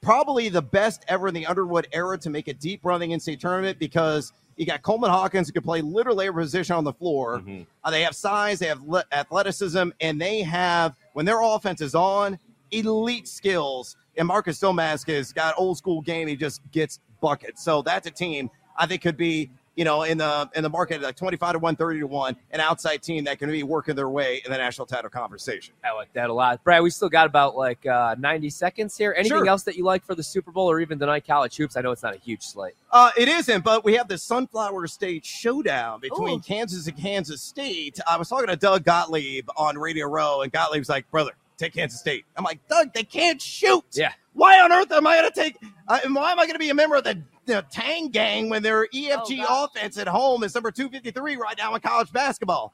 probably 0.00 0.48
the 0.48 0.62
best 0.62 1.04
ever 1.06 1.28
in 1.28 1.34
the 1.34 1.44
Underwood 1.44 1.88
era 1.92 2.16
to 2.16 2.30
make 2.30 2.48
a 2.48 2.54
deep 2.54 2.80
running 2.82 3.10
NCAA 3.10 3.38
tournament 3.38 3.78
because 3.78 4.32
you 4.56 4.64
got 4.64 4.80
Coleman 4.80 5.10
Hawkins 5.10 5.48
who 5.48 5.52
can 5.52 5.62
play 5.62 5.82
literally 5.82 6.28
every 6.28 6.44
position 6.44 6.76
on 6.76 6.84
the 6.84 6.94
floor. 6.94 7.40
Mhm. 7.40 7.66
Uh, 7.84 7.90
they 7.90 8.02
have 8.04 8.16
size, 8.16 8.58
they 8.58 8.68
have 8.68 8.82
le- 8.82 9.04
athleticism, 9.12 9.90
and 10.00 10.18
they 10.18 10.40
have 10.42 10.96
when 11.12 11.26
their 11.26 11.42
offense 11.42 11.82
is 11.82 11.94
on, 11.94 12.38
elite 12.72 13.28
skills. 13.28 13.96
And 14.16 14.28
Marcus 14.28 14.60
Domask 14.60 15.06
has 15.14 15.32
got 15.32 15.54
old 15.56 15.78
school 15.78 16.00
game. 16.02 16.28
He 16.28 16.36
just 16.36 16.60
gets 16.70 17.00
buckets. 17.20 17.62
So 17.62 17.82
that's 17.82 18.06
a 18.06 18.10
team 18.10 18.50
I 18.76 18.86
think 18.86 19.00
could 19.02 19.16
be, 19.16 19.48
you 19.74 19.86
know, 19.86 20.02
in 20.02 20.18
the 20.18 20.50
in 20.54 20.62
the 20.62 20.68
market 20.68 21.00
like 21.00 21.16
twenty 21.16 21.38
five 21.38 21.52
to 21.54 21.58
one, 21.58 21.76
30 21.76 22.00
to 22.00 22.06
one, 22.06 22.36
an 22.50 22.60
outside 22.60 23.02
team 23.02 23.24
that 23.24 23.38
can 23.38 23.50
be 23.50 23.62
working 23.62 23.94
their 23.96 24.10
way 24.10 24.42
in 24.44 24.52
the 24.52 24.58
national 24.58 24.86
title 24.86 25.08
conversation. 25.08 25.72
I 25.82 25.92
like 25.94 26.12
that 26.12 26.28
a 26.28 26.32
lot. 26.32 26.62
Brad, 26.62 26.82
we 26.82 26.90
still 26.90 27.08
got 27.08 27.26
about 27.26 27.56
like 27.56 27.86
uh, 27.86 28.16
90 28.18 28.50
seconds 28.50 28.98
here. 28.98 29.14
Anything 29.16 29.38
Sure. 29.38 29.48
else 29.48 29.62
that 29.62 29.76
you 29.76 29.84
like 29.84 30.04
for 30.04 30.14
the 30.14 30.22
Super 30.22 30.50
Bowl 30.50 30.70
or 30.70 30.80
even 30.80 30.98
tonight 30.98 31.26
college 31.26 31.56
hoops? 31.56 31.78
I 31.78 31.80
know 31.80 31.90
it's 31.90 32.02
not 32.02 32.14
a 32.14 32.18
huge 32.18 32.42
slate. 32.42 32.74
Uh, 32.90 33.10
it 33.16 33.28
isn't, 33.28 33.64
but 33.64 33.82
we 33.82 33.94
have 33.94 34.08
the 34.08 34.18
Sunflower 34.18 34.86
State 34.88 35.24
showdown 35.24 36.00
between 36.00 36.38
Ooh. 36.38 36.42
Kansas 36.42 36.86
and 36.86 36.96
Kansas 36.98 37.40
State. 37.40 37.98
I 38.10 38.18
was 38.18 38.28
talking 38.28 38.48
to 38.48 38.56
Doug 38.56 38.84
Gottlieb 38.84 39.48
on 39.56 39.78
Radio 39.78 40.06
Row, 40.06 40.42
and 40.42 40.52
Gottlieb's 40.52 40.90
like, 40.90 41.10
"Brother, 41.10 41.32
take 41.56 41.74
Kansas 41.74 41.98
State." 42.00 42.24
I'm 42.36 42.44
like, 42.44 42.66
"Doug, 42.68 42.92
they 42.94 43.04
can't 43.04 43.40
shoot. 43.40 43.84
Yeah. 43.92 44.12
Why 44.34 44.60
on 44.60 44.72
earth 44.72 44.90
am 44.92 45.06
I 45.06 45.16
going 45.18 45.30
to 45.30 45.34
take? 45.40 45.56
Uh, 45.88 46.00
and 46.04 46.14
why 46.14 46.32
am 46.32 46.38
I 46.38 46.44
going 46.46 46.54
to 46.54 46.58
be 46.58 46.70
a 46.70 46.74
member 46.74 46.96
of 46.96 47.04
the, 47.04 47.22
the 47.46 47.64
Tang 47.70 48.08
Gang 48.08 48.48
when 48.48 48.62
their 48.62 48.86
EFG 48.88 49.44
Oh, 49.48 49.64
offense 49.64 49.98
at 49.98 50.08
home 50.08 50.42
is 50.42 50.54
number 50.54 50.70
253 50.70 51.36
right 51.36 51.56
now 51.58 51.74
in 51.74 51.80
college 51.80 52.12
basketball?" 52.12 52.72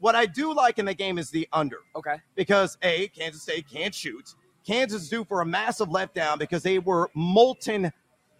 What 0.00 0.14
I 0.14 0.26
do 0.26 0.52
like 0.52 0.78
in 0.78 0.84
the 0.84 0.92
game 0.94 1.18
is 1.18 1.30
the 1.30 1.48
under 1.52 1.78
Okay. 1.96 2.16
because 2.34 2.76
a 2.82 3.08
Kansas 3.08 3.42
State 3.42 3.66
can't 3.70 3.94
shoot. 3.94 4.34
Kansas 4.66 5.02
is 5.04 5.08
due 5.08 5.24
for 5.24 5.40
a 5.40 5.46
massive 5.46 5.88
letdown 5.88 6.38
because 6.38 6.62
they 6.62 6.78
were 6.78 7.10
molten 7.14 7.90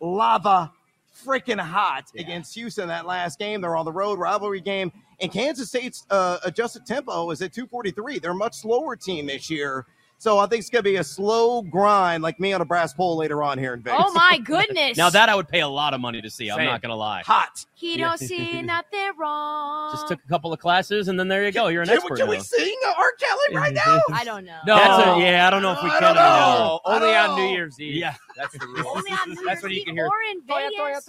lava, 0.00 0.72
freaking 1.14 1.60
hot 1.60 2.04
Yeah. 2.14 2.22
against 2.22 2.54
Houston 2.54 2.88
that 2.88 3.06
last 3.06 3.38
game. 3.38 3.60
They're 3.60 3.76
on 3.76 3.84
the 3.84 3.92
road 3.92 4.18
rivalry 4.18 4.60
game, 4.60 4.92
and 5.20 5.30
Kansas 5.32 5.68
State's 5.68 6.06
uh, 6.10 6.38
adjusted 6.44 6.86
tempo 6.86 7.30
is 7.30 7.40
at 7.42 7.52
243. 7.52 8.18
They're 8.18 8.32
a 8.32 8.34
much 8.34 8.54
slower 8.54 8.96
team 8.96 9.26
this 9.26 9.48
year. 9.50 9.86
So 10.18 10.38
I 10.38 10.46
think 10.46 10.60
it's 10.60 10.70
going 10.70 10.82
to 10.82 10.88
be 10.90 10.96
a 10.96 11.04
slow 11.04 11.60
grind 11.60 12.22
like 12.22 12.40
me 12.40 12.52
on 12.54 12.60
a 12.62 12.64
brass 12.64 12.94
pole 12.94 13.16
later 13.16 13.42
on 13.42 13.58
here 13.58 13.74
in 13.74 13.80
oh 13.80 13.82
Vegas. 13.82 14.04
Oh 14.08 14.12
my 14.14 14.38
goodness! 14.44 14.96
Now 14.96 15.10
that 15.10 15.28
I 15.28 15.34
would 15.34 15.48
pay 15.48 15.60
a 15.60 15.68
lot 15.68 15.92
of 15.92 16.00
money 16.00 16.22
to 16.22 16.30
see. 16.30 16.50
I'm 16.50 16.56
Same. 16.58 16.66
not 16.66 16.80
gonna 16.80 16.96
lie. 16.96 17.22
Hot. 17.26 17.66
he 17.74 17.96
don't 17.98 18.18
see 18.20 18.62
nothing 18.62 19.10
wrong. 19.18 19.92
Just 19.92 20.08
took 20.08 20.20
a 20.24 20.28
couple 20.28 20.52
of 20.52 20.58
classes, 20.60 21.08
and 21.08 21.20
then 21.20 21.28
there 21.28 21.44
you 21.44 21.52
go. 21.52 21.68
You're 21.68 21.82
an 21.82 21.88
Can, 21.88 21.96
expert 21.98 22.16
can 22.18 22.28
we 22.28 22.36
now. 22.36 22.42
sing 22.42 22.76
R. 22.96 23.12
Kelly 23.18 23.56
right 23.56 23.74
now? 23.86 24.00
I 24.12 24.24
don't 24.24 24.44
know. 24.46 24.58
No. 24.66 24.76
That's 24.76 25.18
a, 25.18 25.20
yeah, 25.20 25.46
I 25.46 25.50
don't 25.50 25.60
know 25.62 25.72
if 25.72 25.82
we 25.82 25.90
I 25.90 25.98
can. 25.98 26.02
don't 26.02 26.14
know. 26.14 26.20
No, 26.22 26.80
only 26.86 27.08
I 27.14 27.22
on 27.22 27.28
don't 27.30 27.38
New 27.40 27.44
know. 27.44 27.52
Year's 27.52 27.80
Eve. 27.80 27.96
Yeah. 27.96 28.14
that's 28.36 28.56
the 28.56 28.66
rule. 28.66 28.92
Only 28.96 29.10
on 29.12 29.28
New 29.30 29.34
That's 29.44 29.46
Year's 29.46 29.62
when 29.62 29.72
you 29.72 29.78
Eve 29.80 29.86
can 29.86 29.96
hear- 29.96 30.06
or 30.06 30.22
in 30.30 30.40
Vegas. 30.46 31.08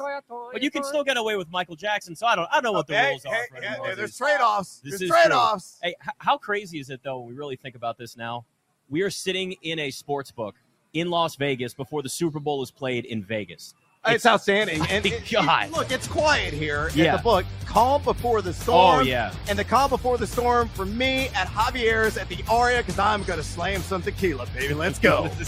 But 0.51 0.61
you 0.61 0.71
can 0.71 0.83
still 0.83 1.03
get 1.05 1.15
away 1.17 1.37
with 1.37 1.49
Michael 1.51 1.75
Jackson, 1.77 2.15
so 2.15 2.25
I 2.27 2.35
don't. 2.35 2.49
I 2.51 2.55
don't 2.55 2.63
know 2.63 2.71
what 2.73 2.87
the 2.87 2.95
Hey, 2.97 3.09
rules 3.11 3.25
are. 3.25 3.33
hey, 3.33 3.41
for 3.49 3.61
hey, 3.61 3.67
anymore, 3.67 3.95
there's 3.95 4.17
trade 4.17 4.41
offs. 4.41 4.81
This 4.83 4.91
There's 4.99 5.03
is 5.03 5.09
trade 5.09 5.31
offs. 5.31 5.79
Hey, 5.81 5.95
how 6.17 6.37
crazy 6.37 6.79
is 6.79 6.89
it 6.89 6.99
though? 7.03 7.19
When 7.19 7.29
we 7.29 7.33
really 7.35 7.55
think 7.55 7.75
about 7.75 7.97
this 7.97 8.17
now. 8.17 8.45
We 8.89 9.01
are 9.01 9.09
sitting 9.09 9.53
in 9.63 9.79
a 9.79 9.91
sports 9.91 10.31
book 10.31 10.55
in 10.93 11.09
Las 11.09 11.35
Vegas 11.35 11.73
before 11.73 12.01
the 12.01 12.09
Super 12.09 12.39
Bowl 12.39 12.61
is 12.63 12.71
played 12.71 13.05
in 13.05 13.23
Vegas. 13.23 13.73
It's, 14.07 14.25
outstanding. 14.25 14.81
And 14.89 15.03
it- 15.05 15.31
it- 15.33 15.71
look, 15.71 15.91
it's 15.91 16.07
quiet 16.07 16.53
here 16.53 16.91
Yeah. 16.93 17.13
at 17.15 17.17
the 17.17 17.23
book. 17.23 17.45
Calm 17.65 18.03
before 18.03 18.43
the 18.43 18.53
storm. 18.53 18.99
Oh 18.99 19.01
yeah. 19.01 19.33
And 19.49 19.57
the 19.57 19.63
calm 19.63 19.89
before 19.89 20.17
the 20.19 20.27
storm 20.27 20.69
for 20.69 20.85
me 20.85 21.29
at 21.29 21.47
Javier's 21.47 22.15
at 22.17 22.29
the 22.29 22.37
Aria 22.47 22.77
because 22.83 22.99
I'm 22.99 23.23
going 23.23 23.39
to 23.39 23.45
slam 23.45 23.81
some 23.81 24.03
tequila, 24.03 24.45
baby. 24.53 24.75
Let's 24.75 24.99
go. 24.99 25.29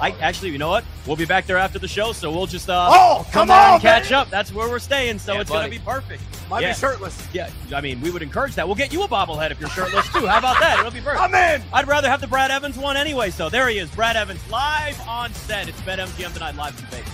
This 0.00 0.14
is- 0.14 0.20
I 0.20 0.24
actually, 0.24 0.50
you 0.50 0.58
know 0.58 0.68
what? 0.68 0.84
We'll 1.06 1.16
be 1.16 1.24
back 1.24 1.46
there 1.46 1.58
after 1.58 1.78
the 1.78 1.88
show, 1.88 2.12
so 2.12 2.30
we'll 2.30 2.46
just 2.46 2.68
uh, 2.68 2.88
Oh, 2.92 3.26
come 3.32 3.48
down 3.48 3.58
on, 3.66 3.72
and 3.74 3.82
catch 3.82 4.04
baby. 4.04 4.14
up. 4.14 4.30
That's 4.30 4.52
where 4.52 4.68
we're 4.68 4.78
staying, 4.78 5.18
so 5.18 5.34
Yeah, 5.34 5.40
it's 5.40 5.50
buddy. 5.50 5.70
gonna 5.70 5.82
be 5.82 5.90
perfect. 5.90 6.22
Might 6.50 6.62
Yeah. 6.62 6.72
be 6.72 6.78
shirtless. 6.78 7.16
Yeah, 7.32 7.48
I 7.74 7.80
mean, 7.80 8.00
we 8.00 8.10
would 8.10 8.22
encourage 8.22 8.54
that. 8.54 8.66
We'll 8.66 8.76
get 8.76 8.92
you 8.92 9.02
a 9.02 9.08
bobblehead 9.08 9.50
if 9.50 9.60
you're 9.60 9.70
shirtless 9.70 10.06
too. 10.12 10.26
How 10.26 10.38
about 10.38 10.60
that? 10.60 10.78
It'll 10.78 10.90
be 10.90 11.00
perfect. 11.00 11.20
I'm 11.22 11.34
in. 11.34 11.62
I'd 11.72 11.88
rather 11.88 12.08
have 12.08 12.20
the 12.20 12.26
Brad 12.28 12.50
Evans 12.50 12.76
one 12.78 12.96
anyway. 12.96 13.30
So 13.30 13.48
there 13.48 13.68
he 13.68 13.78
is, 13.78 13.88
Brad 13.90 14.16
Evans, 14.16 14.40
live 14.50 15.00
on 15.08 15.32
set. 15.34 15.68
It's 15.68 15.80
BetMGM 15.80 16.32
tonight, 16.32 16.54
live 16.56 16.74
from 16.74 16.86
Vegas. 16.88 17.10